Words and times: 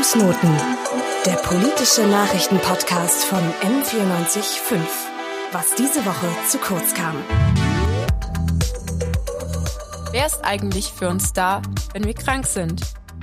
Fußnoten, 0.00 0.56
der 1.26 1.34
politische 1.34 2.06
Nachrichtenpodcast 2.06 3.22
von 3.22 3.38
M945. 3.60 4.78
Was 5.52 5.74
diese 5.74 6.06
Woche 6.06 6.26
zu 6.48 6.56
kurz 6.56 6.94
kam. 6.94 7.22
Wer 10.10 10.24
ist 10.24 10.42
eigentlich 10.42 10.86
für 10.86 11.10
uns 11.10 11.34
da, 11.34 11.60
wenn 11.92 12.06
wir 12.06 12.14
krank 12.14 12.46
sind? 12.46 12.80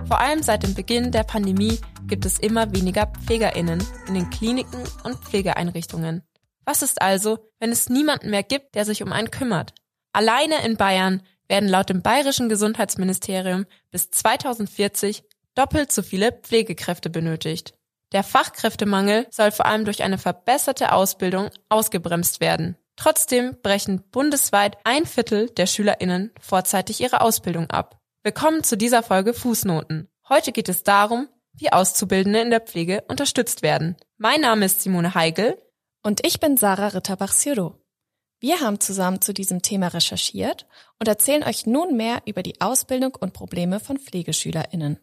Vor 0.07 0.19
allem 0.19 0.43
seit 0.43 0.61
dem 0.61 0.75
Beginn 0.75 1.11
der 1.11 1.23
Pandemie 1.23 1.79
gibt 2.05 2.27
es 2.27 2.37
immer 2.37 2.71
weniger 2.71 3.07
Pflegerinnen 3.07 3.83
in 4.07 4.13
den 4.13 4.29
Kliniken 4.29 4.83
und 5.03 5.17
Pflegeeinrichtungen. 5.25 6.21
Was 6.63 6.83
ist 6.83 7.01
also, 7.01 7.39
wenn 7.59 7.71
es 7.71 7.89
niemanden 7.89 8.29
mehr 8.29 8.43
gibt, 8.43 8.75
der 8.75 8.85
sich 8.85 9.01
um 9.01 9.11
einen 9.11 9.31
kümmert? 9.31 9.73
Alleine 10.13 10.63
in 10.63 10.77
Bayern 10.77 11.23
werden 11.47 11.69
laut 11.69 11.89
dem 11.89 12.03
bayerischen 12.03 12.49
Gesundheitsministerium 12.49 13.65
bis 13.89 14.11
2040 14.11 15.23
doppelt 15.57 15.91
so 15.91 16.01
viele 16.03 16.31
Pflegekräfte 16.31 17.09
benötigt. 17.09 17.73
Der 18.13 18.23
Fachkräftemangel 18.23 19.27
soll 19.31 19.51
vor 19.51 19.65
allem 19.65 19.85
durch 19.85 20.03
eine 20.03 20.17
verbesserte 20.17 20.91
Ausbildung 20.91 21.49
ausgebremst 21.67 22.39
werden. 22.39 22.77
Trotzdem 22.95 23.57
brechen 23.61 24.03
bundesweit 24.11 24.77
ein 24.83 25.05
Viertel 25.05 25.49
der 25.49 25.65
SchülerInnen 25.65 26.31
vorzeitig 26.39 27.01
ihre 27.01 27.21
Ausbildung 27.21 27.69
ab. 27.69 27.99
Willkommen 28.23 28.63
zu 28.63 28.77
dieser 28.77 29.03
Folge 29.03 29.33
Fußnoten. 29.33 30.07
Heute 30.29 30.51
geht 30.51 30.69
es 30.69 30.83
darum, 30.83 31.27
wie 31.53 31.71
Auszubildende 31.71 32.39
in 32.39 32.49
der 32.49 32.61
Pflege 32.61 33.03
unterstützt 33.07 33.61
werden. 33.61 33.97
Mein 34.17 34.41
Name 34.41 34.65
ist 34.65 34.81
Simone 34.81 35.15
Heigel. 35.15 35.61
Und 36.03 36.25
ich 36.25 36.39
bin 36.39 36.57
Sarah 36.57 36.89
Ritterbach-Siro. 36.89 37.75
Wir 38.39 38.61
haben 38.61 38.79
zusammen 38.79 39.21
zu 39.21 39.33
diesem 39.33 39.61
Thema 39.63 39.87
recherchiert 39.87 40.67
und 40.99 41.07
erzählen 41.07 41.43
euch 41.43 41.65
nun 41.65 41.97
mehr 41.97 42.21
über 42.25 42.43
die 42.43 42.61
Ausbildung 42.61 43.15
und 43.15 43.33
Probleme 43.33 43.79
von 43.79 43.97
PflegeschülerInnen. 43.97 44.99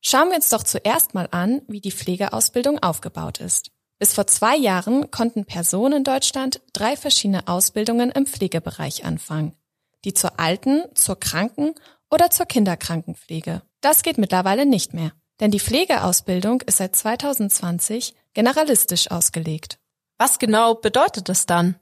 Schauen 0.00 0.28
wir 0.28 0.36
uns 0.36 0.48
doch 0.48 0.62
zuerst 0.62 1.14
mal 1.14 1.28
an, 1.30 1.62
wie 1.66 1.80
die 1.80 1.92
Pflegeausbildung 1.92 2.78
aufgebaut 2.78 3.40
ist. 3.40 3.70
Bis 3.98 4.14
vor 4.14 4.26
zwei 4.28 4.56
Jahren 4.56 5.10
konnten 5.10 5.44
Personen 5.44 5.98
in 5.98 6.04
Deutschland 6.04 6.60
drei 6.72 6.96
verschiedene 6.96 7.48
Ausbildungen 7.48 8.10
im 8.12 8.26
Pflegebereich 8.26 9.04
anfangen. 9.04 9.56
Die 10.04 10.14
zur 10.14 10.38
Alten, 10.38 10.84
zur 10.94 11.18
Kranken 11.18 11.74
oder 12.08 12.30
zur 12.30 12.46
Kinderkrankenpflege. 12.46 13.62
Das 13.80 14.02
geht 14.02 14.18
mittlerweile 14.18 14.66
nicht 14.66 14.94
mehr, 14.94 15.12
denn 15.40 15.50
die 15.50 15.60
Pflegeausbildung 15.60 16.60
ist 16.62 16.78
seit 16.78 16.94
2020 16.94 18.14
generalistisch 18.34 19.10
ausgelegt. 19.10 19.78
Was 20.16 20.38
genau 20.38 20.74
bedeutet 20.74 21.28
das 21.28 21.46
dann? 21.46 21.76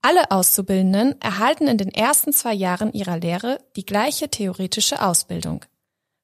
Alle 0.00 0.30
Auszubildenden 0.30 1.20
erhalten 1.20 1.66
in 1.66 1.76
den 1.76 1.92
ersten 1.92 2.32
zwei 2.32 2.54
Jahren 2.54 2.92
ihrer 2.92 3.18
Lehre 3.18 3.58
die 3.76 3.84
gleiche 3.84 4.30
theoretische 4.30 5.02
Ausbildung. 5.02 5.64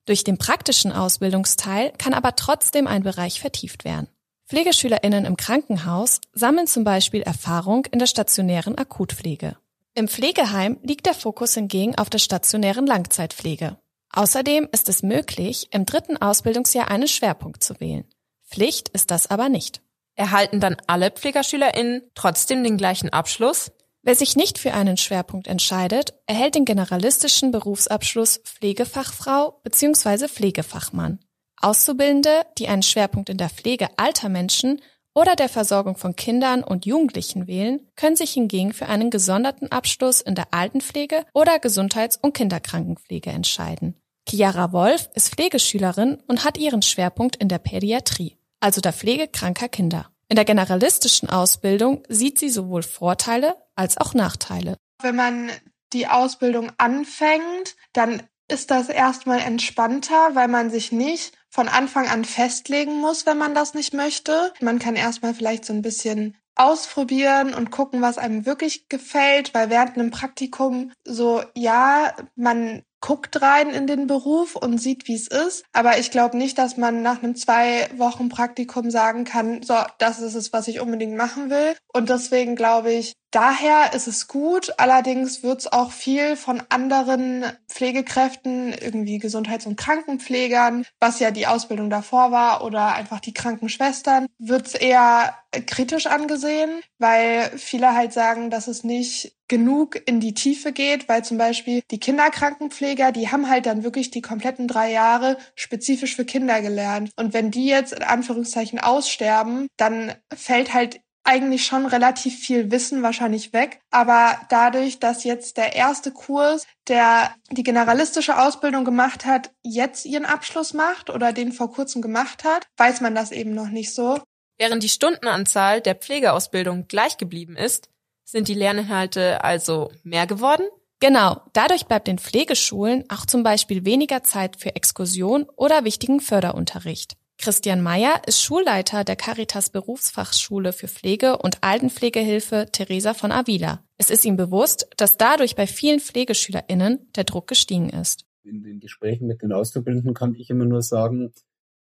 Durch 0.07 0.25
den 0.25 0.39
praktischen 0.39 0.93
Ausbildungsteil 0.93 1.93
kann 1.97 2.15
aber 2.15 2.37
trotzdem 2.37 2.87
ein 2.87 3.03
Bereich 3.03 3.41
vertieft 3.41 3.85
werden. 3.85 4.09
PflegeschülerInnen 4.47 5.25
im 5.25 5.37
Krankenhaus 5.37 6.21
sammeln 6.33 6.67
zum 6.67 6.85
Beispiel 6.85 7.23
Erfahrung 7.23 7.87
in 7.87 7.99
der 7.99 8.07
stationären 8.07 8.77
Akutpflege. 8.77 9.57
Im 9.95 10.09
Pflegeheim 10.09 10.79
liegt 10.83 11.07
der 11.07 11.15
Fokus 11.15 11.55
hingegen 11.55 11.95
auf 11.95 12.11
der 12.11 12.19
stationären 12.19 12.87
Langzeitpflege. 12.87 13.79
Außerdem 14.13 14.69
ist 14.71 14.89
es 14.89 15.03
möglich, 15.03 15.69
im 15.71 15.87
dritten 15.87 16.17
Ausbildungsjahr 16.17 16.89
einen 16.89 17.09
Schwerpunkt 17.09 17.65
zu 17.65 17.81
wählen. 17.81 18.05
Pflicht 18.49 18.91
ist 18.91 19.11
das 19.11 19.31
aber 19.31 19.49
nicht. 19.49 19.81
Erhalten 20.15 20.61
dann 20.61 20.77
alle 20.87 21.11
PflegerschülerInnen 21.11 22.03
trotzdem 22.15 22.63
den 22.63 22.77
gleichen 22.77 23.09
Abschluss? 23.11 23.73
Wer 24.07 24.15
sich 24.15 24.37
nicht 24.37 24.59
für 24.59 24.75
einen 24.75 24.99
Schwerpunkt 24.99 25.47
entscheidet, 25.49 26.13
erhält 26.27 26.57
den 26.57 26.67
generalistischen 26.67 27.53
Berufsabschluss 27.53 28.39
Pflegefachfrau 28.45 29.61
bzw. 29.63 30.29
Pflegefachmann. 30.29 31.21
Auszubildende, 31.63 32.43
die 32.59 32.69
einen 32.69 32.83
Schwerpunkt 32.83 33.31
in 33.31 33.39
der 33.39 33.49
Pflege 33.49 33.89
alter 33.97 34.29
Menschen 34.29 34.83
oder 35.15 35.37
der 35.37 35.49
Versorgung 35.49 35.97
von 35.97 36.17
Kindern 36.17 36.63
und 36.63 36.85
Jugendlichen 36.85 37.47
wählen, 37.47 37.81
können 37.97 38.17
sich 38.17 38.33
hingegen 38.33 38.75
für 38.75 38.91
einen 38.91 39.09
gesonderten 39.09 39.73
Abschluss 39.73 40.21
in 40.21 40.35
der 40.35 40.53
Altenpflege 40.53 41.25
oder 41.33 41.59
Gesundheits- 41.59 42.19
und 42.21 42.35
Kinderkrankenpflege 42.35 43.31
entscheiden. 43.31 43.95
Chiara 44.29 44.73
Wolf 44.73 45.09
ist 45.15 45.35
Pflegeschülerin 45.35 46.19
und 46.27 46.45
hat 46.45 46.59
ihren 46.59 46.83
Schwerpunkt 46.83 47.37
in 47.37 47.49
der 47.49 47.59
Pädiatrie, 47.59 48.37
also 48.61 48.83
der 48.83 48.93
Pflege 48.93 49.29
kranker 49.29 49.69
Kinder. 49.69 50.11
In 50.29 50.37
der 50.37 50.45
generalistischen 50.45 51.29
Ausbildung 51.29 52.03
sieht 52.09 52.39
sie 52.39 52.49
sowohl 52.49 52.83
Vorteile 52.83 53.57
als 53.75 53.99
auch 53.99 54.15
Nachteile. 54.15 54.77
Wenn 55.03 55.17
man 55.17 55.51
die 55.93 56.07
Ausbildung 56.07 56.73
anfängt, 56.79 57.77
dann 57.93 58.23
ist 58.49 58.71
das 58.71 58.89
erstmal 58.89 59.41
entspannter, 59.41 60.35
weil 60.35 60.49
man 60.49 60.71
sich 60.71 60.93
nicht 60.93 61.33
von 61.49 61.69
Anfang 61.69 62.09
an 62.09 62.25
festlegen 62.25 63.01
muss, 63.01 63.27
wenn 63.27 63.39
man 63.39 63.55
das 63.55 63.75
nicht 63.75 63.95
möchte. 63.95 64.53
Man 64.61 64.79
kann 64.79 64.97
erstmal 64.97 65.35
vielleicht 65.35 65.65
so 65.65 65.73
ein 65.73 65.83
bisschen 65.83 66.37
ausprobieren 66.57 67.55
und 67.55 67.71
gucken, 67.71 68.03
was 68.03 68.19
einem 68.19 68.47
wirklich 68.47 68.89
gefällt, 68.89 69.55
weil 69.55 69.71
während 69.71 69.97
einem 69.97 70.11
Praktikum 70.11 70.93
so, 71.05 71.43
ja, 71.55 72.15
man 72.37 72.83
guckt 73.05 73.43
rein 73.43 73.69
in 73.69 73.87
den 73.87 74.07
Beruf 74.07 74.57
und 74.57 74.79
sieht, 74.79 75.09
wie 75.09 75.15
es 75.15 75.29
ist. 75.29 75.67
Aber 75.75 75.99
ich 75.99 76.11
glaube 76.11 76.39
nicht, 76.39 76.57
dass 76.57 76.79
man 76.79 77.03
nach 77.03 77.23
einem 77.23 77.37
zwei 77.37 77.87
Wochen 77.99 78.31
Praktikum 78.31 78.91
sagen 78.91 79.25
kann, 79.25 79.63
so, 79.63 79.75
das 79.99 80.21
ist 80.21 80.35
es, 80.35 80.55
was 80.55 80.69
ich 80.69 80.81
unbedingt 80.81 81.15
machen 81.15 81.51
will. 81.51 81.77
Und 81.93 82.09
deswegen 82.09 82.57
glaube 82.57 82.93
ich, 82.93 83.13
daher 83.31 83.93
ist 83.93 84.07
es 84.07 84.27
gut. 84.27 84.73
Allerdings 84.79 85.43
wird 85.43 85.61
es 85.61 85.71
auch 85.71 85.93
viel 85.93 86.37
von 86.37 86.63
anderen 86.71 87.45
Pflegekräften, 87.69 88.73
irgendwie 88.73 89.19
Gesundheits- 89.19 89.67
und 89.67 89.77
Krankenpflegern, 89.77 90.87
was 90.99 91.21
ja 91.21 91.31
die 91.31 91.47
Ausbildung 91.47 91.91
davor 91.91 92.33
war, 92.33 92.65
oder 92.65 92.95
einfach 92.95 93.21
die 93.21 93.35
Krankenschwestern, 93.35 94.29
wird 94.39 94.69
es 94.69 94.75
eher 94.75 95.37
kritisch 95.67 96.07
angesehen, 96.07 96.81
weil 96.99 97.51
viele 97.59 97.95
halt 97.95 98.15
sagen, 98.15 98.49
dass 98.49 98.67
es 98.67 98.83
nicht 98.83 99.37
genug 99.55 100.03
in 100.07 100.19
die 100.19 100.35
Tiefe 100.35 100.73
geht, 100.73 101.09
weil 101.09 101.25
zum 101.25 101.39
Beispiel 101.39 101.83
die 101.93 102.01
Kinderkrankenpfleger, 102.01 103.13
die 103.13 103.31
haben 103.31 103.49
halt 103.49 103.67
dann 103.67 103.85
wirklich 103.85 104.11
die 104.11 104.21
kompletten 104.21 104.67
drei 104.67 104.91
Jahre 104.91 105.39
spezifisch 105.55 106.17
für 106.17 106.25
Kinder 106.25 106.61
gelernt. 106.61 107.13
Und 107.15 107.33
wenn 107.35 107.53
die 107.53 107.67
jetzt 107.67 107.93
in 107.93 108.03
Anführungszeichen 108.03 108.81
aussterben, 108.81 109.69
dann 109.77 110.13
fällt 110.35 110.75
halt 110.75 111.01
eigentlich 111.23 111.65
schon 111.65 111.87
relativ 111.87 112.37
viel 112.37 112.73
Wissen 112.73 113.05
wahrscheinlich 113.05 113.53
weg. 113.53 113.79
Aber 113.93 114.41
dadurch, 114.49 114.99
dass 114.99 115.23
jetzt 115.23 115.57
der 115.57 115.77
erste 115.77 116.11
Kurs, 116.11 116.67
der 116.89 117.33
die 117.53 117.63
generalistische 117.63 118.37
Ausbildung 118.37 118.85
gemacht 118.85 119.25
hat, 119.25 119.53
jetzt 119.63 120.05
ihren 120.05 120.27
Abschluss 120.27 120.75
macht 120.75 121.11
oder 121.11 121.33
den 121.33 121.53
vor 121.53 121.71
kurzem 121.71 122.03
gemacht 122.03 122.43
hat, 122.43 122.67
weiß 122.77 123.01
man 123.03 123.15
das 123.15 123.31
eben 123.31 123.55
noch 123.55 123.69
nicht 123.69 123.95
so. 123.95 124.19
Während 124.59 124.83
die 124.83 124.89
Stundenanzahl 124.89 125.81
der 125.81 125.95
Pflegeausbildung 125.95 126.89
gleich 126.89 127.19
geblieben 127.19 127.57
ist, 127.57 127.89
sind 128.25 128.49
die 128.49 128.55
Lerninhalte 128.55 129.45
also 129.45 129.91
mehr 130.03 130.27
geworden? 130.27 130.67
Genau, 131.01 131.43
dadurch 131.53 131.87
bleibt 131.87 132.09
den 132.09 132.19
Pflegeschulen 132.19 133.05
auch 133.09 133.27
zum 133.27 133.43
Beispiel 133.43 133.85
weniger 133.85 134.23
Zeit 134.23 134.57
für 134.57 134.75
Exkursion 134.75 135.47
oder 135.57 135.85
wichtigen 135.85 136.21
Förderunterricht. 136.21 137.17
Christian 137.37 137.83
Meyer 137.83 138.23
ist 138.27 138.43
Schulleiter 138.43 139.05
der 139.05 139.17
Caritas 139.17 139.69
Berufsfachschule 139.71 140.73
für 140.73 140.89
Pflege 140.89 141.37
und 141.37 141.59
Altenpflegehilfe 141.63 142.69
Theresa 142.73 143.13
von 143.13 143.33
Avila. 143.33 143.85
Es 143.99 144.11
ist 144.11 144.25
ihm 144.25 144.37
bewusst, 144.37 144.89
dass 144.97 145.19
dadurch 145.19 145.57
bei 145.57 145.67
vielen 145.67 146.01
PflegeschülerInnen 146.01 147.11
der 147.17 147.25
Druck 147.25 147.49
gestiegen 147.49 147.91
ist. 147.91 148.25
In 148.45 148.63
den 148.63 148.81
Gesprächen 148.81 149.27
mit 149.27 149.43
den 149.43 149.53
Auszubildenden 149.53 150.15
kann 150.15 150.35
ich 150.35 150.49
immer 150.49 150.65
nur 150.65 150.83
sagen, 150.83 151.33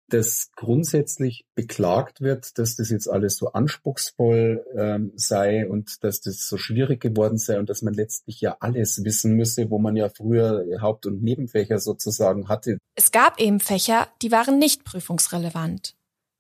dass 0.09 0.50
grundsätzlich 0.54 1.47
beklagt 1.54 2.20
wird, 2.20 2.59
dass 2.59 2.76
das 2.76 2.91
jetzt 2.91 3.09
alles 3.09 3.37
so 3.37 3.53
anspruchsvoll 3.53 4.65
ähm, 4.76 5.12
sei 5.16 5.69
und 5.69 6.04
dass 6.04 6.20
das 6.20 6.47
so 6.47 6.59
schwierig 6.59 7.00
geworden 7.00 7.38
sei 7.38 7.59
und 7.59 7.70
dass 7.70 7.82
man 7.82 7.94
letztlich 7.94 8.41
ja 8.41 8.56
alles 8.60 9.03
wissen 9.04 9.34
müsse, 9.34 9.70
wo 9.70 9.78
man 9.78 9.97
ja 9.97 10.09
früher 10.10 10.65
Haupt- 10.81 11.06
und 11.06 11.22
Nebenfächer 11.22 11.78
sozusagen 11.78 12.48
hatte. 12.48 12.78
Es 12.95 13.12
gab 13.12 13.41
eben 13.41 13.60
Fächer, 13.60 14.09
die 14.22 14.30
waren 14.30 14.59
nicht 14.59 14.84
prüfungsrelevant. 14.84 15.95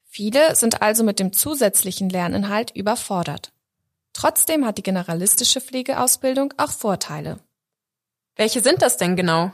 Viele 0.04 0.54
sind 0.54 0.82
also 0.82 1.02
mit 1.02 1.18
dem 1.18 1.32
zusätzlichen 1.32 2.08
Lerninhalt 2.08 2.70
überfordert. 2.76 3.52
Trotzdem 4.12 4.64
hat 4.64 4.78
die 4.78 4.82
generalistische 4.82 5.60
Pflegeausbildung 5.60 6.54
auch 6.56 6.70
Vorteile. 6.70 7.40
Welche 8.36 8.60
sind 8.60 8.82
das 8.82 8.96
denn 8.96 9.16
genau? 9.16 9.52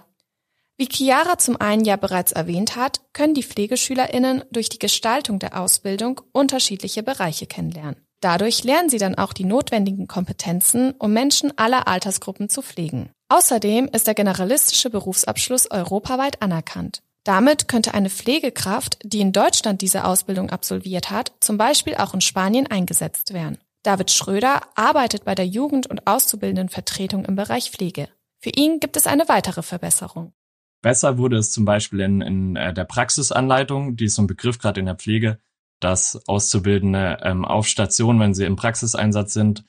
Wie 0.81 0.89
Chiara 0.91 1.37
zum 1.37 1.61
einen 1.61 1.85
ja 1.85 1.97
bereits 1.97 2.33
erwähnt 2.33 2.75
hat, 2.75 3.03
können 3.13 3.35
die 3.35 3.43
PflegeschülerInnen 3.43 4.45
durch 4.51 4.71
die 4.71 4.79
Gestaltung 4.79 5.39
der 5.39 5.61
Ausbildung 5.61 6.23
unterschiedliche 6.33 7.03
Bereiche 7.03 7.45
kennenlernen. 7.47 7.97
Dadurch 8.23 8.65
lernen 8.65 8.89
sie 8.89 8.97
dann 8.97 9.15
auch 9.15 9.35
die 9.35 9.45
notwendigen 9.45 10.09
Kompetenzen, 10.09 10.93
um 10.93 11.13
Menschen 11.13 11.53
aller 11.59 11.87
Altersgruppen 11.87 12.49
zu 12.49 12.63
pflegen. 12.63 13.11
Außerdem 13.29 13.91
ist 13.93 14.07
der 14.07 14.15
generalistische 14.15 14.89
Berufsabschluss 14.89 15.71
europaweit 15.71 16.41
anerkannt. 16.41 17.03
Damit 17.25 17.69
könnte 17.69 17.93
eine 17.93 18.09
Pflegekraft, 18.09 19.01
die 19.03 19.21
in 19.21 19.33
Deutschland 19.33 19.83
diese 19.83 20.07
Ausbildung 20.07 20.49
absolviert 20.49 21.11
hat, 21.11 21.33
zum 21.41 21.59
Beispiel 21.59 21.97
auch 21.97 22.15
in 22.15 22.23
Spanien 22.23 22.67
eingesetzt 22.67 23.35
werden. 23.35 23.59
David 23.83 24.11
Schröder 24.11 24.63
arbeitet 24.77 25.27
bei 25.27 25.35
der 25.35 25.47
Jugend- 25.47 25.89
und 25.89 26.07
Auszubildendenvertretung 26.07 27.27
im 27.27 27.37
Bereich 27.37 27.71
Pflege. 27.71 28.09
Für 28.39 28.49
ihn 28.49 28.81
gibt 28.81 28.97
es 28.97 29.07
eine 29.07 29.29
weitere 29.29 29.61
Verbesserung. 29.61 30.33
Besser 30.83 31.19
wurde 31.19 31.37
es 31.37 31.53
zum 31.53 31.65
Beispiel 31.65 32.01
in, 32.01 32.21
in 32.21 32.57
äh, 32.57 32.73
der 32.73 32.85
Praxisanleitung, 32.85 33.97
die 33.97 34.07
ist 34.07 34.15
so 34.15 34.23
ein 34.23 34.27
Begriff 34.27 34.59
gerade 34.59 34.81
in 34.81 34.87
der 34.87 34.97
Pflege, 34.97 35.39
dass 35.79 36.21
Auszubildende 36.27 37.19
ähm, 37.23 37.45
auf 37.45 37.67
Station, 37.67 38.21
wenn 38.21 38.35
sie 38.35 38.45
im 38.45 38.57
Praxiseinsatz 38.57 39.33
sind, 39.33 39.65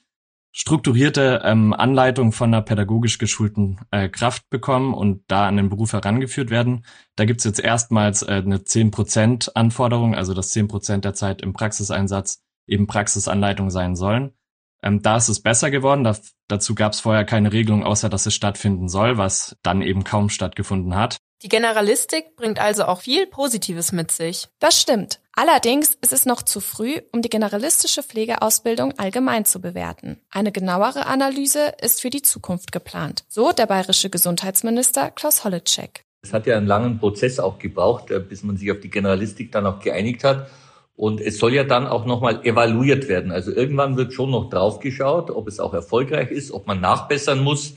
strukturierte 0.53 1.41
ähm, 1.45 1.73
Anleitung 1.73 2.33
von 2.33 2.53
einer 2.53 2.61
pädagogisch 2.61 3.17
geschulten 3.17 3.79
äh, 3.91 4.09
Kraft 4.09 4.49
bekommen 4.49 4.93
und 4.93 5.23
da 5.27 5.47
an 5.47 5.57
den 5.57 5.69
Beruf 5.69 5.93
herangeführt 5.93 6.49
werden. 6.49 6.85
Da 7.15 7.25
gibt's 7.25 7.45
jetzt 7.45 7.59
erstmals 7.59 8.21
äh, 8.23 8.41
eine 8.45 8.57
10% 8.57 9.53
Anforderung, 9.55 10.13
also 10.13 10.33
dass 10.33 10.53
10% 10.53 10.97
der 10.99 11.13
Zeit 11.13 11.41
im 11.41 11.53
Praxiseinsatz 11.53 12.41
eben 12.67 12.87
Praxisanleitung 12.87 13.69
sein 13.69 13.95
sollen. 13.95 14.33
Ähm, 14.83 15.01
da 15.01 15.17
ist 15.17 15.29
es 15.29 15.41
besser 15.41 15.71
geworden. 15.71 16.03
Da, 16.03 16.15
dazu 16.47 16.75
gab's 16.75 16.99
vorher 16.99 17.25
keine 17.25 17.53
Regelung, 17.53 17.83
außer 17.83 18.09
dass 18.09 18.25
es 18.25 18.33
stattfinden 18.33 18.89
soll, 18.89 19.17
was 19.17 19.55
dann 19.63 19.81
eben 19.81 20.03
kaum 20.03 20.29
stattgefunden 20.29 20.95
hat. 20.95 21.17
Die 21.43 21.49
Generalistik 21.49 22.35
bringt 22.35 22.59
also 22.59 22.85
auch 22.85 23.01
viel 23.01 23.25
Positives 23.25 23.91
mit 23.91 24.11
sich. 24.11 24.47
Das 24.59 24.79
stimmt. 24.79 25.19
Allerdings 25.33 25.95
ist 26.01 26.13
es 26.13 26.27
noch 26.27 26.43
zu 26.43 26.59
früh, 26.59 26.99
um 27.11 27.23
die 27.23 27.29
generalistische 27.29 28.03
Pflegeausbildung 28.03 28.99
allgemein 28.99 29.45
zu 29.45 29.59
bewerten. 29.59 30.21
Eine 30.29 30.51
genauere 30.51 31.07
Analyse 31.07 31.73
ist 31.81 32.01
für 32.01 32.11
die 32.11 32.21
Zukunft 32.21 32.71
geplant. 32.71 33.23
So 33.27 33.51
der 33.53 33.65
bayerische 33.65 34.11
Gesundheitsminister 34.11 35.09
Klaus 35.09 35.43
Holleczek. 35.43 36.05
Es 36.21 36.33
hat 36.33 36.45
ja 36.45 36.57
einen 36.57 36.67
langen 36.67 36.99
Prozess 36.99 37.39
auch 37.39 37.57
gebraucht, 37.57 38.11
äh, 38.11 38.19
bis 38.19 38.43
man 38.43 38.57
sich 38.57 38.71
auf 38.71 38.79
die 38.79 38.91
Generalistik 38.91 39.51
dann 39.51 39.65
auch 39.65 39.79
geeinigt 39.79 40.23
hat. 40.23 40.47
Und 41.01 41.19
es 41.19 41.39
soll 41.39 41.55
ja 41.55 41.63
dann 41.63 41.87
auch 41.87 42.05
nochmal 42.05 42.45
evaluiert 42.45 43.07
werden. 43.07 43.31
Also 43.31 43.51
irgendwann 43.51 43.97
wird 43.97 44.13
schon 44.13 44.29
noch 44.29 44.51
draufgeschaut, 44.51 45.31
ob 45.31 45.47
es 45.47 45.59
auch 45.59 45.73
erfolgreich 45.73 46.29
ist, 46.29 46.51
ob 46.51 46.67
man 46.67 46.79
nachbessern 46.79 47.43
muss 47.43 47.73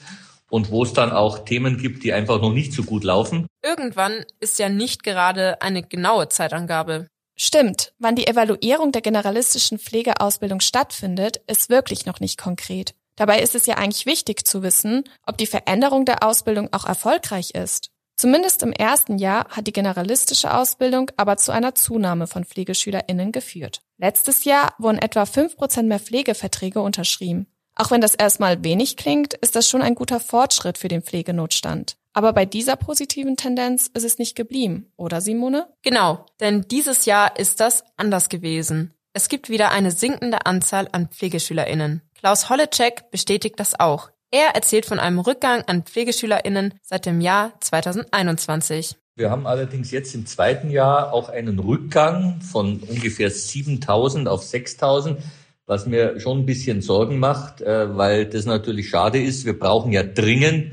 und 0.50 0.70
wo 0.70 0.82
es 0.82 0.92
dann 0.92 1.10
auch 1.10 1.38
Themen 1.38 1.78
gibt, 1.78 2.04
die 2.04 2.12
einfach 2.12 2.42
noch 2.42 2.52
nicht 2.52 2.74
so 2.74 2.82
gut 2.82 3.02
laufen. 3.02 3.46
Irgendwann 3.62 4.26
ist 4.40 4.58
ja 4.58 4.68
nicht 4.68 5.04
gerade 5.04 5.62
eine 5.62 5.82
genaue 5.82 6.28
Zeitangabe. 6.28 7.06
Stimmt, 7.34 7.94
wann 7.98 8.14
die 8.14 8.26
Evaluierung 8.26 8.92
der 8.92 9.00
generalistischen 9.00 9.78
Pflegeausbildung 9.78 10.60
stattfindet, 10.60 11.40
ist 11.46 11.70
wirklich 11.70 12.04
noch 12.04 12.20
nicht 12.20 12.36
konkret. 12.38 12.94
Dabei 13.16 13.40
ist 13.40 13.54
es 13.54 13.64
ja 13.64 13.76
eigentlich 13.76 14.04
wichtig 14.04 14.46
zu 14.46 14.62
wissen, 14.62 15.04
ob 15.26 15.38
die 15.38 15.46
Veränderung 15.46 16.04
der 16.04 16.22
Ausbildung 16.22 16.68
auch 16.74 16.84
erfolgreich 16.84 17.52
ist. 17.54 17.88
Zumindest 18.16 18.62
im 18.62 18.72
ersten 18.72 19.18
Jahr 19.18 19.48
hat 19.48 19.66
die 19.66 19.72
generalistische 19.72 20.54
Ausbildung 20.54 21.10
aber 21.16 21.36
zu 21.36 21.52
einer 21.52 21.74
Zunahme 21.74 22.26
von 22.26 22.44
PflegeschülerInnen 22.44 23.32
geführt. 23.32 23.82
Letztes 23.98 24.44
Jahr 24.44 24.74
wurden 24.78 24.98
etwa 24.98 25.26
fünf 25.26 25.56
Prozent 25.56 25.88
mehr 25.88 25.98
Pflegeverträge 25.98 26.80
unterschrieben. 26.80 27.46
Auch 27.76 27.90
wenn 27.90 28.00
das 28.00 28.14
erstmal 28.14 28.62
wenig 28.62 28.96
klingt, 28.96 29.34
ist 29.34 29.56
das 29.56 29.68
schon 29.68 29.82
ein 29.82 29.96
guter 29.96 30.20
Fortschritt 30.20 30.78
für 30.78 30.88
den 30.88 31.02
Pflegenotstand. 31.02 31.96
Aber 32.12 32.32
bei 32.32 32.46
dieser 32.46 32.76
positiven 32.76 33.36
Tendenz 33.36 33.90
ist 33.92 34.04
es 34.04 34.18
nicht 34.18 34.36
geblieben, 34.36 34.92
oder 34.96 35.20
Simone? 35.20 35.66
Genau, 35.82 36.24
denn 36.38 36.62
dieses 36.62 37.06
Jahr 37.06 37.36
ist 37.36 37.58
das 37.58 37.82
anders 37.96 38.28
gewesen. 38.28 38.94
Es 39.12 39.28
gibt 39.28 39.48
wieder 39.48 39.72
eine 39.72 39.90
sinkende 39.90 40.46
Anzahl 40.46 40.88
an 40.92 41.08
Pflegeschülerinnen. 41.08 42.02
Klaus 42.14 42.48
Holleczek 42.48 43.10
bestätigt 43.10 43.58
das 43.58 43.78
auch. 43.78 44.10
Er 44.34 44.56
erzählt 44.56 44.84
von 44.84 44.98
einem 44.98 45.20
Rückgang 45.20 45.62
an 45.68 45.84
Pflegeschülerinnen 45.84 46.74
seit 46.82 47.06
dem 47.06 47.20
Jahr 47.20 47.52
2021. 47.60 48.96
Wir 49.14 49.30
haben 49.30 49.46
allerdings 49.46 49.92
jetzt 49.92 50.12
im 50.12 50.26
zweiten 50.26 50.70
Jahr 50.70 51.12
auch 51.12 51.28
einen 51.28 51.60
Rückgang 51.60 52.40
von 52.40 52.80
ungefähr 52.80 53.30
7000 53.30 54.26
auf 54.26 54.42
6000 54.42 55.20
was 55.66 55.86
mir 55.86 56.18
schon 56.18 56.40
ein 56.40 56.46
bisschen 56.46 56.82
Sorgen 56.82 57.20
macht, 57.20 57.60
äh, 57.60 57.96
weil 57.96 58.26
das 58.26 58.44
natürlich 58.44 58.88
schade 58.88 59.22
ist. 59.22 59.46
Wir 59.46 59.56
brauchen 59.56 59.92
ja 59.92 60.02
dringend 60.02 60.72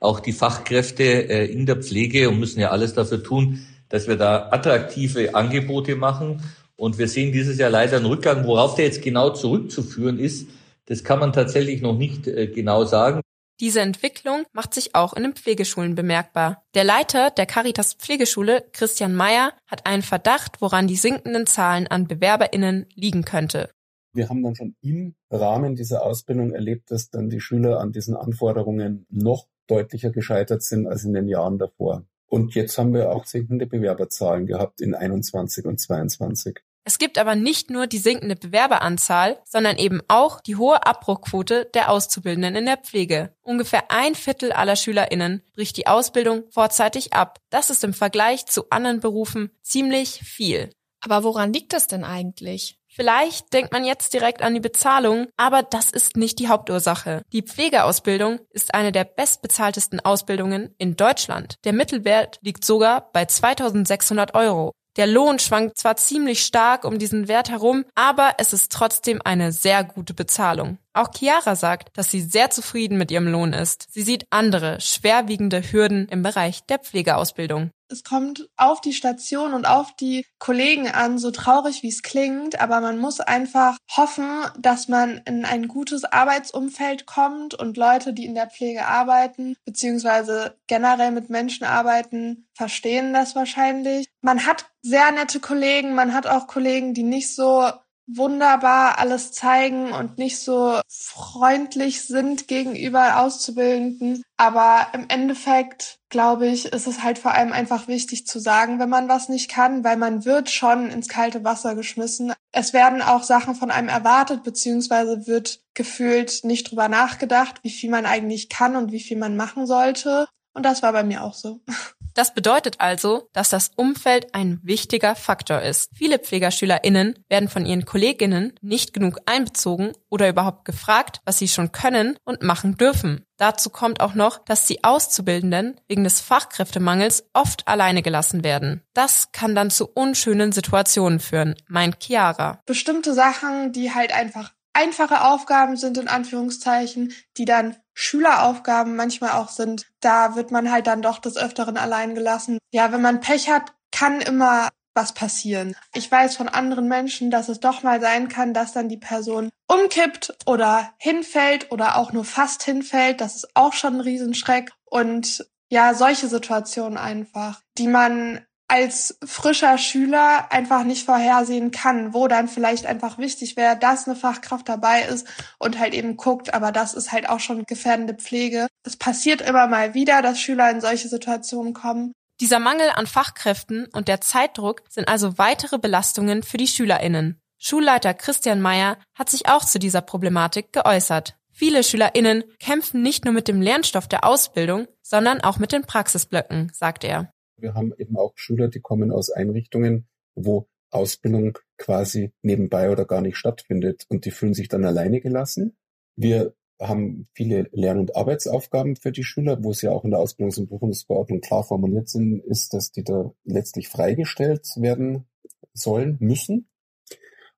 auch 0.00 0.18
die 0.18 0.32
Fachkräfte 0.32 1.04
äh, 1.04 1.52
in 1.52 1.66
der 1.66 1.76
Pflege 1.76 2.30
und 2.30 2.40
müssen 2.40 2.60
ja 2.60 2.70
alles 2.70 2.94
dafür 2.94 3.22
tun, 3.22 3.66
dass 3.90 4.08
wir 4.08 4.16
da 4.16 4.48
attraktive 4.50 5.34
Angebote 5.34 5.96
machen. 5.96 6.40
Und 6.76 6.96
wir 6.96 7.08
sehen 7.08 7.30
dieses 7.30 7.58
Jahr 7.58 7.68
leider 7.68 7.98
einen 7.98 8.06
Rückgang. 8.06 8.46
Worauf 8.46 8.74
der 8.74 8.86
jetzt 8.86 9.02
genau 9.02 9.30
zurückzuführen 9.30 10.18
ist, 10.18 10.48
das 10.86 11.04
kann 11.04 11.18
man 11.18 11.32
tatsächlich 11.32 11.82
noch 11.82 11.96
nicht 11.96 12.26
äh, 12.26 12.46
genau 12.46 12.84
sagen. 12.84 13.20
Diese 13.60 13.80
Entwicklung 13.80 14.44
macht 14.52 14.74
sich 14.74 14.94
auch 14.94 15.12
in 15.12 15.22
den 15.22 15.34
Pflegeschulen 15.34 15.94
bemerkbar. 15.94 16.64
Der 16.74 16.84
Leiter 16.84 17.30
der 17.30 17.46
Caritas 17.46 17.94
Pflegeschule, 17.94 18.64
Christian 18.72 19.14
Mayer, 19.14 19.52
hat 19.66 19.86
einen 19.86 20.02
Verdacht, 20.02 20.60
woran 20.60 20.88
die 20.88 20.96
sinkenden 20.96 21.46
Zahlen 21.46 21.86
an 21.86 22.08
BewerberInnen 22.08 22.86
liegen 22.94 23.24
könnte. 23.24 23.70
Wir 24.14 24.28
haben 24.28 24.42
dann 24.42 24.56
schon 24.56 24.74
im 24.80 25.14
Rahmen 25.30 25.76
dieser 25.76 26.04
Ausbildung 26.04 26.52
erlebt, 26.52 26.90
dass 26.90 27.10
dann 27.10 27.30
die 27.30 27.40
Schüler 27.40 27.78
an 27.78 27.92
diesen 27.92 28.16
Anforderungen 28.16 29.06
noch 29.08 29.46
deutlicher 29.68 30.10
gescheitert 30.10 30.62
sind 30.62 30.86
als 30.86 31.04
in 31.04 31.14
den 31.14 31.28
Jahren 31.28 31.58
davor. 31.58 32.04
Und 32.26 32.54
jetzt 32.54 32.76
haben 32.78 32.92
wir 32.94 33.10
auch 33.10 33.26
sinkende 33.26 33.66
Bewerberzahlen 33.66 34.46
gehabt 34.46 34.80
in 34.80 34.94
21 34.94 35.66
und 35.66 35.78
22. 35.78 36.60
Es 36.84 36.98
gibt 36.98 37.18
aber 37.18 37.36
nicht 37.36 37.70
nur 37.70 37.86
die 37.86 37.98
sinkende 37.98 38.34
Bewerberanzahl, 38.34 39.40
sondern 39.44 39.76
eben 39.76 40.00
auch 40.08 40.40
die 40.40 40.56
hohe 40.56 40.84
Abbruchquote 40.84 41.70
der 41.74 41.90
Auszubildenden 41.90 42.56
in 42.56 42.66
der 42.66 42.76
Pflege. 42.76 43.34
Ungefähr 43.42 43.90
ein 43.90 44.14
Viertel 44.14 44.52
aller 44.52 44.76
SchülerInnen 44.76 45.42
bricht 45.54 45.76
die 45.76 45.86
Ausbildung 45.86 46.44
vorzeitig 46.50 47.12
ab. 47.12 47.38
Das 47.50 47.70
ist 47.70 47.84
im 47.84 47.94
Vergleich 47.94 48.46
zu 48.46 48.68
anderen 48.70 49.00
Berufen 49.00 49.50
ziemlich 49.62 50.22
viel. 50.24 50.70
Aber 51.00 51.24
woran 51.24 51.52
liegt 51.52 51.72
das 51.72 51.88
denn 51.88 52.04
eigentlich? 52.04 52.78
Vielleicht 52.94 53.52
denkt 53.54 53.72
man 53.72 53.84
jetzt 53.84 54.12
direkt 54.12 54.42
an 54.42 54.54
die 54.54 54.60
Bezahlung, 54.60 55.28
aber 55.36 55.62
das 55.62 55.90
ist 55.90 56.16
nicht 56.16 56.38
die 56.38 56.48
Hauptursache. 56.48 57.22
Die 57.32 57.42
Pflegeausbildung 57.42 58.40
ist 58.50 58.74
eine 58.74 58.92
der 58.92 59.04
bestbezahltesten 59.04 60.00
Ausbildungen 60.00 60.74
in 60.76 60.94
Deutschland. 60.94 61.56
Der 61.64 61.72
Mittelwert 61.72 62.38
liegt 62.42 62.64
sogar 62.64 63.10
bei 63.12 63.24
2600 63.24 64.34
Euro. 64.34 64.72
Der 64.96 65.06
Lohn 65.06 65.38
schwankt 65.38 65.78
zwar 65.78 65.96
ziemlich 65.96 66.44
stark 66.44 66.84
um 66.84 66.98
diesen 66.98 67.26
Wert 67.26 67.48
herum, 67.48 67.84
aber 67.94 68.34
es 68.36 68.52
ist 68.52 68.70
trotzdem 68.70 69.22
eine 69.24 69.50
sehr 69.50 69.84
gute 69.84 70.12
Bezahlung. 70.12 70.76
Auch 70.92 71.08
Chiara 71.16 71.56
sagt, 71.56 71.96
dass 71.96 72.10
sie 72.10 72.20
sehr 72.20 72.50
zufrieden 72.50 72.98
mit 72.98 73.10
ihrem 73.10 73.26
Lohn 73.26 73.54
ist. 73.54 73.86
Sie 73.90 74.02
sieht 74.02 74.26
andere, 74.28 74.80
schwerwiegende 74.82 75.62
Hürden 75.62 76.06
im 76.08 76.22
Bereich 76.22 76.66
der 76.66 76.78
Pflegeausbildung. 76.78 77.70
Es 77.92 78.04
kommt 78.04 78.48
auf 78.56 78.80
die 78.80 78.94
Station 78.94 79.52
und 79.52 79.66
auf 79.66 79.94
die 79.94 80.24
Kollegen 80.38 80.88
an, 80.88 81.18
so 81.18 81.30
traurig 81.30 81.82
wie 81.82 81.88
es 81.88 82.02
klingt, 82.02 82.60
aber 82.60 82.80
man 82.80 82.98
muss 82.98 83.20
einfach 83.20 83.76
hoffen, 83.94 84.28
dass 84.58 84.88
man 84.88 85.20
in 85.26 85.44
ein 85.44 85.68
gutes 85.68 86.04
Arbeitsumfeld 86.04 87.06
kommt 87.06 87.54
und 87.54 87.76
Leute, 87.76 88.14
die 88.14 88.24
in 88.24 88.34
der 88.34 88.48
Pflege 88.48 88.86
arbeiten, 88.86 89.54
beziehungsweise 89.64 90.56
generell 90.66 91.10
mit 91.10 91.28
Menschen 91.28 91.64
arbeiten, 91.64 92.48
verstehen 92.54 93.12
das 93.12 93.36
wahrscheinlich. 93.36 94.06
Man 94.22 94.46
hat 94.46 94.66
sehr 94.80 95.12
nette 95.12 95.38
Kollegen, 95.38 95.94
man 95.94 96.14
hat 96.14 96.26
auch 96.26 96.46
Kollegen, 96.46 96.94
die 96.94 97.02
nicht 97.02 97.34
so 97.34 97.70
wunderbar 98.06 98.98
alles 98.98 99.32
zeigen 99.32 99.92
und 99.92 100.18
nicht 100.18 100.38
so 100.38 100.80
freundlich 100.88 102.02
sind 102.02 102.48
gegenüber 102.48 103.20
Auszubildenden. 103.20 104.22
Aber 104.36 104.88
im 104.92 105.06
Endeffekt, 105.08 105.98
glaube 106.08 106.46
ich, 106.46 106.66
ist 106.66 106.86
es 106.86 107.02
halt 107.02 107.18
vor 107.18 107.32
allem 107.32 107.52
einfach 107.52 107.88
wichtig 107.88 108.26
zu 108.26 108.38
sagen, 108.38 108.78
wenn 108.78 108.88
man 108.88 109.08
was 109.08 109.28
nicht 109.28 109.50
kann, 109.50 109.84
weil 109.84 109.96
man 109.96 110.24
wird 110.24 110.50
schon 110.50 110.90
ins 110.90 111.08
kalte 111.08 111.44
Wasser 111.44 111.74
geschmissen. 111.74 112.32
Es 112.50 112.72
werden 112.72 113.02
auch 113.02 113.22
Sachen 113.22 113.54
von 113.54 113.70
einem 113.70 113.88
erwartet, 113.88 114.42
beziehungsweise 114.42 115.26
wird 115.26 115.60
gefühlt 115.74 116.44
nicht 116.44 116.70
drüber 116.70 116.88
nachgedacht, 116.88 117.60
wie 117.62 117.70
viel 117.70 117.90
man 117.90 118.06
eigentlich 118.06 118.48
kann 118.48 118.76
und 118.76 118.92
wie 118.92 119.00
viel 119.00 119.16
man 119.16 119.36
machen 119.36 119.66
sollte. 119.66 120.26
Und 120.54 120.64
das 120.64 120.82
war 120.82 120.92
bei 120.92 121.04
mir 121.04 121.22
auch 121.22 121.34
so. 121.34 121.60
Das 122.14 122.34
bedeutet 122.34 122.76
also, 122.78 123.28
dass 123.32 123.48
das 123.48 123.70
Umfeld 123.76 124.34
ein 124.34 124.60
wichtiger 124.62 125.14
Faktor 125.14 125.60
ist. 125.60 125.90
Viele 125.94 126.18
PflegerschülerInnen 126.18 127.24
werden 127.28 127.48
von 127.48 127.66
ihren 127.66 127.84
KollegInnen 127.84 128.54
nicht 128.60 128.92
genug 128.92 129.18
einbezogen 129.26 129.92
oder 130.08 130.28
überhaupt 130.28 130.64
gefragt, 130.64 131.20
was 131.24 131.38
sie 131.38 131.48
schon 131.48 131.72
können 131.72 132.16
und 132.24 132.42
machen 132.42 132.76
dürfen. 132.76 133.24
Dazu 133.38 133.70
kommt 133.70 134.00
auch 134.00 134.14
noch, 134.14 134.38
dass 134.44 134.66
die 134.66 134.84
Auszubildenden 134.84 135.80
wegen 135.88 136.04
des 136.04 136.20
Fachkräftemangels 136.20 137.24
oft 137.32 137.66
alleine 137.66 138.02
gelassen 138.02 138.44
werden. 138.44 138.82
Das 138.94 139.32
kann 139.32 139.54
dann 139.54 139.70
zu 139.70 139.88
unschönen 139.88 140.52
Situationen 140.52 141.18
führen, 141.18 141.56
meint 141.66 141.98
Chiara. 142.00 142.60
Bestimmte 142.66 143.14
Sachen, 143.14 143.72
die 143.72 143.92
halt 143.94 144.12
einfach 144.12 144.52
einfache 144.72 145.24
Aufgaben 145.24 145.76
sind, 145.76 145.98
in 145.98 146.08
Anführungszeichen, 146.08 147.12
die 147.36 147.44
dann 147.44 147.76
Schüleraufgaben 147.94 148.96
manchmal 148.96 149.32
auch 149.32 149.48
sind, 149.48 149.86
da 150.00 150.34
wird 150.34 150.50
man 150.50 150.70
halt 150.70 150.86
dann 150.86 151.02
doch 151.02 151.18
des 151.18 151.36
Öfteren 151.36 151.76
allein 151.76 152.14
gelassen. 152.14 152.58
Ja, 152.70 152.92
wenn 152.92 153.02
man 153.02 153.20
Pech 153.20 153.50
hat, 153.50 153.74
kann 153.90 154.20
immer 154.20 154.68
was 154.94 155.12
passieren. 155.12 155.74
Ich 155.94 156.10
weiß 156.10 156.36
von 156.36 156.48
anderen 156.48 156.88
Menschen, 156.88 157.30
dass 157.30 157.48
es 157.48 157.60
doch 157.60 157.82
mal 157.82 158.00
sein 158.00 158.28
kann, 158.28 158.52
dass 158.52 158.72
dann 158.72 158.88
die 158.88 158.98
Person 158.98 159.50
umkippt 159.66 160.34
oder 160.46 160.92
hinfällt 160.98 161.72
oder 161.72 161.96
auch 161.96 162.12
nur 162.12 162.24
fast 162.24 162.62
hinfällt. 162.62 163.20
Das 163.20 163.36
ist 163.36 163.48
auch 163.54 163.72
schon 163.72 163.96
ein 163.96 164.00
Riesenschreck. 164.00 164.72
Und 164.84 165.46
ja, 165.70 165.94
solche 165.94 166.28
Situationen 166.28 166.98
einfach, 166.98 167.62
die 167.78 167.88
man 167.88 168.44
als 168.72 169.18
frischer 169.22 169.76
Schüler 169.76 170.50
einfach 170.50 170.84
nicht 170.84 171.04
vorhersehen 171.04 171.72
kann, 171.72 172.14
wo 172.14 172.26
dann 172.26 172.48
vielleicht 172.48 172.86
einfach 172.86 173.18
wichtig 173.18 173.58
wäre, 173.58 173.76
dass 173.76 174.06
eine 174.06 174.16
Fachkraft 174.16 174.66
dabei 174.66 175.02
ist 175.02 175.26
und 175.58 175.78
halt 175.78 175.92
eben 175.92 176.16
guckt, 176.16 176.54
aber 176.54 176.72
das 176.72 176.94
ist 176.94 177.12
halt 177.12 177.28
auch 177.28 177.38
schon 177.38 177.64
gefährdende 177.66 178.14
Pflege. 178.14 178.68
Es 178.82 178.96
passiert 178.96 179.42
immer 179.42 179.66
mal 179.66 179.92
wieder, 179.92 180.22
dass 180.22 180.40
Schüler 180.40 180.70
in 180.70 180.80
solche 180.80 181.08
Situationen 181.08 181.74
kommen. 181.74 182.12
Dieser 182.40 182.60
Mangel 182.60 182.88
an 182.94 183.06
Fachkräften 183.06 183.88
und 183.92 184.08
der 184.08 184.22
Zeitdruck 184.22 184.80
sind 184.88 185.06
also 185.06 185.36
weitere 185.36 185.78
Belastungen 185.78 186.42
für 186.42 186.56
die 186.56 186.66
Schülerinnen. 186.66 187.38
Schulleiter 187.58 188.14
Christian 188.14 188.62
Meyer 188.62 188.96
hat 189.14 189.28
sich 189.28 189.48
auch 189.48 189.66
zu 189.66 189.80
dieser 189.80 190.00
Problematik 190.00 190.72
geäußert. 190.72 191.36
Viele 191.52 191.84
SchülerInnen 191.84 192.42
kämpfen 192.58 193.02
nicht 193.02 193.26
nur 193.26 193.34
mit 193.34 193.48
dem 193.48 193.60
Lernstoff 193.60 194.08
der 194.08 194.24
Ausbildung, 194.24 194.88
sondern 195.02 195.42
auch 195.42 195.58
mit 195.58 195.72
den 195.72 195.82
Praxisblöcken, 195.82 196.72
sagt 196.72 197.04
er. 197.04 197.30
Wir 197.62 197.74
haben 197.74 197.92
eben 197.96 198.16
auch 198.16 198.32
Schüler, 198.34 198.68
die 198.68 198.80
kommen 198.80 199.12
aus 199.12 199.30
Einrichtungen, 199.30 200.08
wo 200.34 200.68
Ausbildung 200.90 201.58
quasi 201.78 202.32
nebenbei 202.42 202.90
oder 202.90 203.04
gar 203.06 203.22
nicht 203.22 203.36
stattfindet 203.36 204.04
und 204.08 204.24
die 204.24 204.32
fühlen 204.32 204.52
sich 204.52 204.68
dann 204.68 204.84
alleine 204.84 205.20
gelassen. 205.20 205.76
Wir 206.16 206.54
haben 206.80 207.28
viele 207.32 207.68
Lern- 207.72 208.00
und 208.00 208.16
Arbeitsaufgaben 208.16 208.96
für 208.96 209.12
die 209.12 209.22
Schüler, 209.22 209.62
wo 209.62 209.70
es 209.70 209.80
ja 209.80 209.92
auch 209.92 210.04
in 210.04 210.10
der 210.10 210.20
Ausbildungs- 210.20 210.58
und 210.58 210.68
Prüfungsverordnung 210.68 211.40
klar 211.40 211.62
formuliert 211.62 212.08
sind, 212.08 212.44
ist, 212.44 212.74
dass 212.74 212.90
die 212.90 213.04
da 213.04 213.32
letztlich 213.44 213.88
freigestellt 213.88 214.66
werden 214.76 215.26
sollen, 215.72 216.16
müssen 216.18 216.68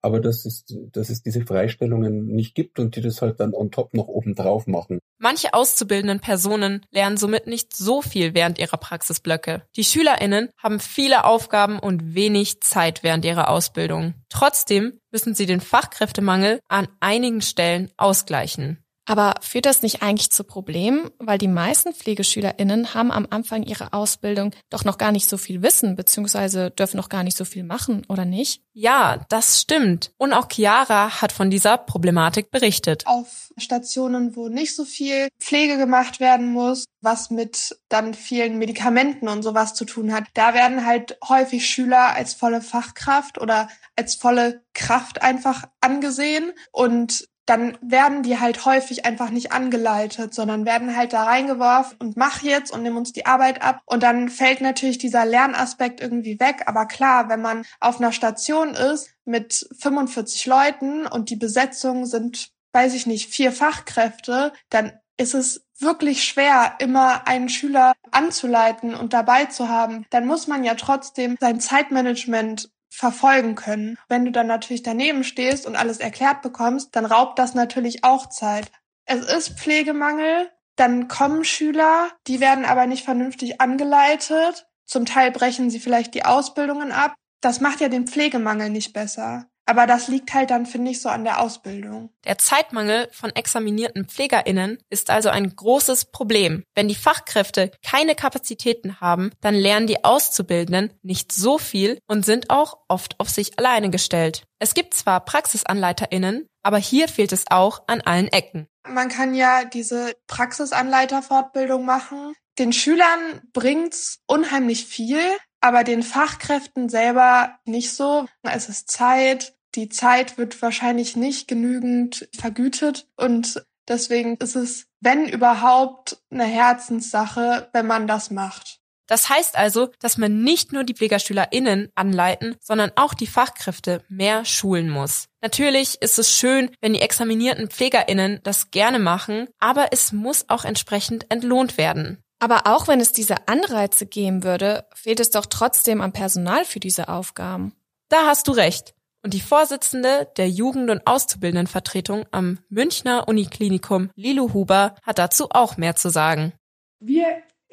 aber 0.05 0.21
dass 0.21 0.45
es, 0.45 0.65
dass 0.93 1.09
es 1.09 1.23
diese 1.23 1.47
Freistellungen 1.47 2.27
nicht 2.27 2.55
gibt 2.55 2.79
und 2.79 2.95
die 2.95 3.01
das 3.01 3.23
halt 3.23 3.41
dann 3.41 3.55
on 3.55 3.71
top 3.71 3.95
noch 3.95 4.07
oben 4.07 4.35
drauf 4.35 4.67
machen. 4.67 4.99
Manche 5.19 5.55
auszubildenden 5.55 6.21
Personen 6.21 6.85
lernen 6.91 7.17
somit 7.17 7.47
nicht 7.47 7.75
so 7.75 8.03
viel 8.03 8.35
während 8.35 8.59
ihrer 8.59 8.77
Praxisblöcke. 8.77 9.63
Die 9.77 9.85
SchülerInnen 9.85 10.51
haben 10.59 10.79
viele 10.79 11.25
Aufgaben 11.25 11.79
und 11.79 12.15
wenig 12.15 12.61
Zeit 12.61 13.03
während 13.03 13.25
ihrer 13.25 13.49
Ausbildung. 13.49 14.15
Trotzdem 14.29 14.99
müssen 15.11 15.35
sie 15.35 15.47
den 15.47 15.61
Fachkräftemangel 15.61 16.61
an 16.69 16.89
einigen 17.01 17.41
Stellen 17.41 17.91
ausgleichen. 17.97 18.84
Aber 19.07 19.35
führt 19.41 19.67
das 19.67 19.83
nicht 19.83 20.03
eigentlich 20.03 20.31
zu 20.31 20.45
Problemen, 20.45 21.11
weil 21.19 21.39
die 21.39 21.49
meisten 21.49 21.93
PflegeschülerInnen 21.93 22.95
haben 22.95 23.13
am 23.13 23.27
Anfang 23.29 23.63
ihrer 23.63 23.93
Ausbildung 23.93 24.55
doch 24.71 24.85
noch 24.85 24.99
gar 24.99 25.13
nicht 25.13 25.29
so 25.29 25.37
viel 25.37 25.63
Wissen, 25.63 25.97
beziehungsweise 25.97 26.71
dürfen 26.71 26.97
noch 26.97 27.09
gar 27.09 27.23
nicht 27.23 27.37
so 27.37 27.45
viel 27.45 27.65
machen, 27.65 28.05
oder 28.09 28.25
nicht? 28.25 28.63
Ja, 28.73 29.25
das 29.29 29.61
stimmt. 29.61 30.13
Und 30.17 30.33
auch 30.33 30.49
Chiara 30.51 31.21
hat 31.21 31.33
von 31.33 31.51
dieser 31.51 31.79
Problematik 31.79 32.51
berichtet. 32.51 33.07
Auf 33.07 33.53
Stationen, 33.57 34.37
wo 34.37 34.49
nicht 34.49 34.75
so 34.75 34.85
viel 34.85 35.29
Pflege 35.39 35.77
gemacht 35.77 36.19
werden 36.19 36.53
muss, 36.53 36.85
was 37.01 37.31
mit 37.31 37.77
dann 37.89 38.15
vielen 38.15 38.59
Medikamenten 38.59 39.29
und 39.29 39.43
sowas 39.43 39.75
zu 39.75 39.85
tun 39.85 40.13
hat, 40.13 40.25
da 40.35 40.55
werden 40.55 40.87
halt 40.87 41.19
häufig 41.29 41.67
Schüler 41.69 42.15
als 42.15 42.35
volle 42.35 42.63
Fachkraft 42.63 43.39
oder 43.39 43.69
als 43.97 44.15
volle 44.17 44.65
Kraft 44.73 45.23
einfach 45.23 45.65
angesehen 45.81 46.53
und 46.73 47.29
dann 47.47 47.77
werden 47.83 48.23
die 48.23 48.41
halt 48.41 48.65
häufig 48.65 49.05
einfach 49.05 49.31
nicht 49.31 49.53
angeleitet, 49.53 50.35
sondern 50.35 50.65
werden 50.65 50.97
halt 50.97 51.13
da 51.13 51.25
reingeworfen 51.25 51.99
und 51.99 52.17
mach 52.17 52.43
jetzt 52.43 52.73
und 52.73 52.83
nimm 52.83 52.97
uns 52.97 53.13
die 53.13 53.27
Arbeit 53.27 53.63
ab. 53.63 53.81
Und 53.85 54.03
dann 54.03 54.29
fällt 54.29 54.61
natürlich 54.61 54.99
dieser 54.99 55.27
Lernaspekt 55.27 56.01
irgendwie 56.01 56.41
weg. 56.41 56.63
Aber 56.67 56.87
klar, 56.87 57.29
wenn 57.29 57.43
man 57.43 57.65
auf 57.81 57.99
einer 57.99 58.13
Station 58.13 58.71
ist 58.71 59.11
mit 59.25 59.69
45 59.79 60.47
Leuten 60.47 61.07
und 61.07 61.31
die 61.31 61.37
Besetzung 61.37 62.07
sind, 62.07 62.51
weiß 62.73 62.95
ich 62.95 63.07
nicht, 63.07 63.31
vier 63.31 63.53
Fachkräfte, 63.53 64.53
dann 64.71 64.93
ist 65.17 65.35
es 65.35 65.65
wirklich 65.79 66.25
schwer, 66.25 66.77
immer 66.79 67.27
einen 67.27 67.49
Schüler 67.49 67.93
anzuleiten 68.11 68.95
und 68.95 69.13
dabei 69.13 69.47
zu 69.47 69.69
haben. 69.69 70.07
Dann 70.11 70.27
muss 70.27 70.47
man 70.47 70.65
ja 70.65 70.75
trotzdem 70.75 71.37
sein 71.41 71.61
Zeitmanagement 71.61 72.71
verfolgen 72.95 73.55
können. 73.55 73.99
Wenn 74.09 74.25
du 74.25 74.31
dann 74.31 74.47
natürlich 74.47 74.83
daneben 74.83 75.25
stehst 75.25 75.67
und 75.67 75.77
alles 75.77 75.99
erklärt 75.99 76.43
bekommst, 76.43 76.95
dann 76.97 77.05
raubt 77.05 77.39
das 77.39 77.55
natürlich 77.55 78.05
auch 78.05 78.29
Zeit. 78.29 78.71
Es 79.05 79.25
ist 79.25 79.59
Pflegemangel, 79.59 80.51
dann 80.77 81.09
kommen 81.09 81.45
Schüler, 81.45 82.11
die 82.27 82.41
werden 82.41 82.65
aber 82.65 82.87
nicht 82.87 83.05
vernünftig 83.05 83.61
angeleitet. 83.61 84.67
Zum 84.85 85.07
Teil 85.07 85.31
brechen 85.31 85.71
sie 85.71 85.81
vielleicht 85.81 86.15
die 86.15 86.25
Ausbildungen 86.25 86.93
ab. 86.93 87.15
Das 87.41 87.61
macht 87.61 87.81
ja 87.81 87.89
den 87.89 88.07
Pflegemangel 88.07 88.71
nicht 88.71 88.93
besser. 88.93 89.47
Aber 89.66 89.87
das 89.87 90.09
liegt 90.09 90.35
halt 90.35 90.50
dann, 90.50 90.66
finde 90.66 90.90
ich, 90.90 91.00
so 91.00 91.09
an 91.09 91.25
der 91.25 91.40
Ausbildung. 91.40 92.11
Der 92.25 92.38
Zeitmangel 92.38 93.09
von 93.12 93.35
examinierten 93.35 94.06
PflegerInnen 94.06 94.78
ist 94.90 95.11
also 95.11 95.30
ein 95.30 95.56
großes 95.56 96.06
Problem. 96.06 96.64
Wenn 96.75 96.88
die 96.88 96.94
Fachkräfte 96.94 97.71
keine 97.83 98.14
Kapazitäten 98.14 99.00
haben, 99.00 99.30
dann 99.40 99.54
lernen 99.54 99.87
die 99.87 100.04
Auszubildenden 100.04 100.92
nicht 101.02 101.33
so 101.33 101.59
viel 101.59 101.99
und 102.06 102.26
sind 102.26 102.50
auch 102.50 102.78
oft 102.88 103.18
auf 103.21 103.30
sich 103.30 103.59
alleine 103.59 103.90
gestellt. 103.90 104.44
Es 104.59 104.75
gibt 104.75 104.94
zwar 104.94 105.25
PraxisanleiterInnen, 105.25 106.47
aber 106.62 106.78
hier 106.78 107.09
fehlt 107.09 107.33
es 107.33 107.44
auch 107.50 107.85
an 107.87 108.00
allen 108.02 108.28
Ecken. 108.28 108.66
Man 108.87 109.09
kann 109.09 109.35
ja 109.35 109.64
diese 109.64 110.14
Praxisanleiterfortbildung 110.26 111.85
machen. 111.85 112.35
Den 112.59 112.73
Schülern 112.73 113.40
bringt's 113.52 114.21
unheimlich 114.26 114.87
viel, 114.87 115.21
aber 115.61 115.83
den 115.85 116.02
Fachkräften 116.02 116.88
selber 116.88 117.59
nicht 117.64 117.92
so. 117.92 118.26
Es 118.42 118.68
ist 118.68 118.90
Zeit. 118.90 119.54
Die 119.75 119.88
Zeit 119.88 120.38
wird 120.38 120.61
wahrscheinlich 120.62 121.16
nicht 121.16 121.49
genügend 121.49 122.28
vergütet 122.33 123.09
und 123.16 123.64
deswegen 123.88 124.37
ist 124.37 124.54
es, 124.54 124.87
wenn 125.00 125.28
überhaupt, 125.28 126.19
eine 126.31 126.45
Herzenssache, 126.45 127.69
wenn 127.73 127.87
man 127.87 128.07
das 128.07 128.31
macht. 128.31 128.81
Das 129.07 129.28
heißt 129.28 129.57
also, 129.57 129.90
dass 129.99 130.16
man 130.16 130.43
nicht 130.43 130.73
nur 130.73 130.85
die 130.85 130.95
PflegerschülerInnen 130.95 131.90
anleiten, 131.95 132.57
sondern 132.61 132.93
auch 132.97 133.12
die 133.12 133.26
Fachkräfte 133.26 134.02
mehr 134.09 134.45
schulen 134.45 134.88
muss. 134.88 135.26
Natürlich 135.43 136.00
ist 136.00 136.19
es 136.19 136.33
schön, 136.33 136.71
wenn 136.81 136.95
die 136.95 137.02
examinierten 137.02 137.69
PflegerInnen 137.69 138.40
das 138.45 138.71
gerne 138.71 138.99
machen, 138.99 139.49
aber 139.59 139.88
es 139.90 140.12
muss 140.12 140.49
auch 140.49 140.64
entsprechend 140.64 141.31
entlohnt 141.31 141.76
werden. 141.76 142.23
Aber 142.38 142.66
auch 142.66 142.88
wenn 142.88 143.00
es 143.00 143.12
diese 143.12 143.47
Anreize 143.47 144.07
geben 144.07 144.43
würde, 144.43 144.87
fehlt 144.95 145.21
es 145.21 145.31
doch 145.31 145.47
trotzdem 145.47 146.00
am 146.00 146.12
Personal 146.12 146.64
für 146.64 146.81
diese 146.81 147.09
Aufgaben. 147.09 147.75
Da 148.09 148.26
hast 148.26 148.49
du 148.49 148.52
recht. 148.52 148.94
Und 149.25 149.33
die 149.33 149.40
Vorsitzende 149.40 150.28
der 150.37 150.50
Jugend- 150.50 150.90
und 150.90 151.07
Auszubildendenvertretung 151.07 152.26
am 152.31 152.59
Münchner 152.69 153.26
Uniklinikum, 153.26 154.11
Lilo 154.16 154.52
Huber, 154.52 154.97
hat 155.02 155.19
dazu 155.19 155.47
auch 155.49 155.78
mehr 155.78 155.97
zu 155.97 156.11
sagen. 156.11 156.52
Wir 157.00 157.25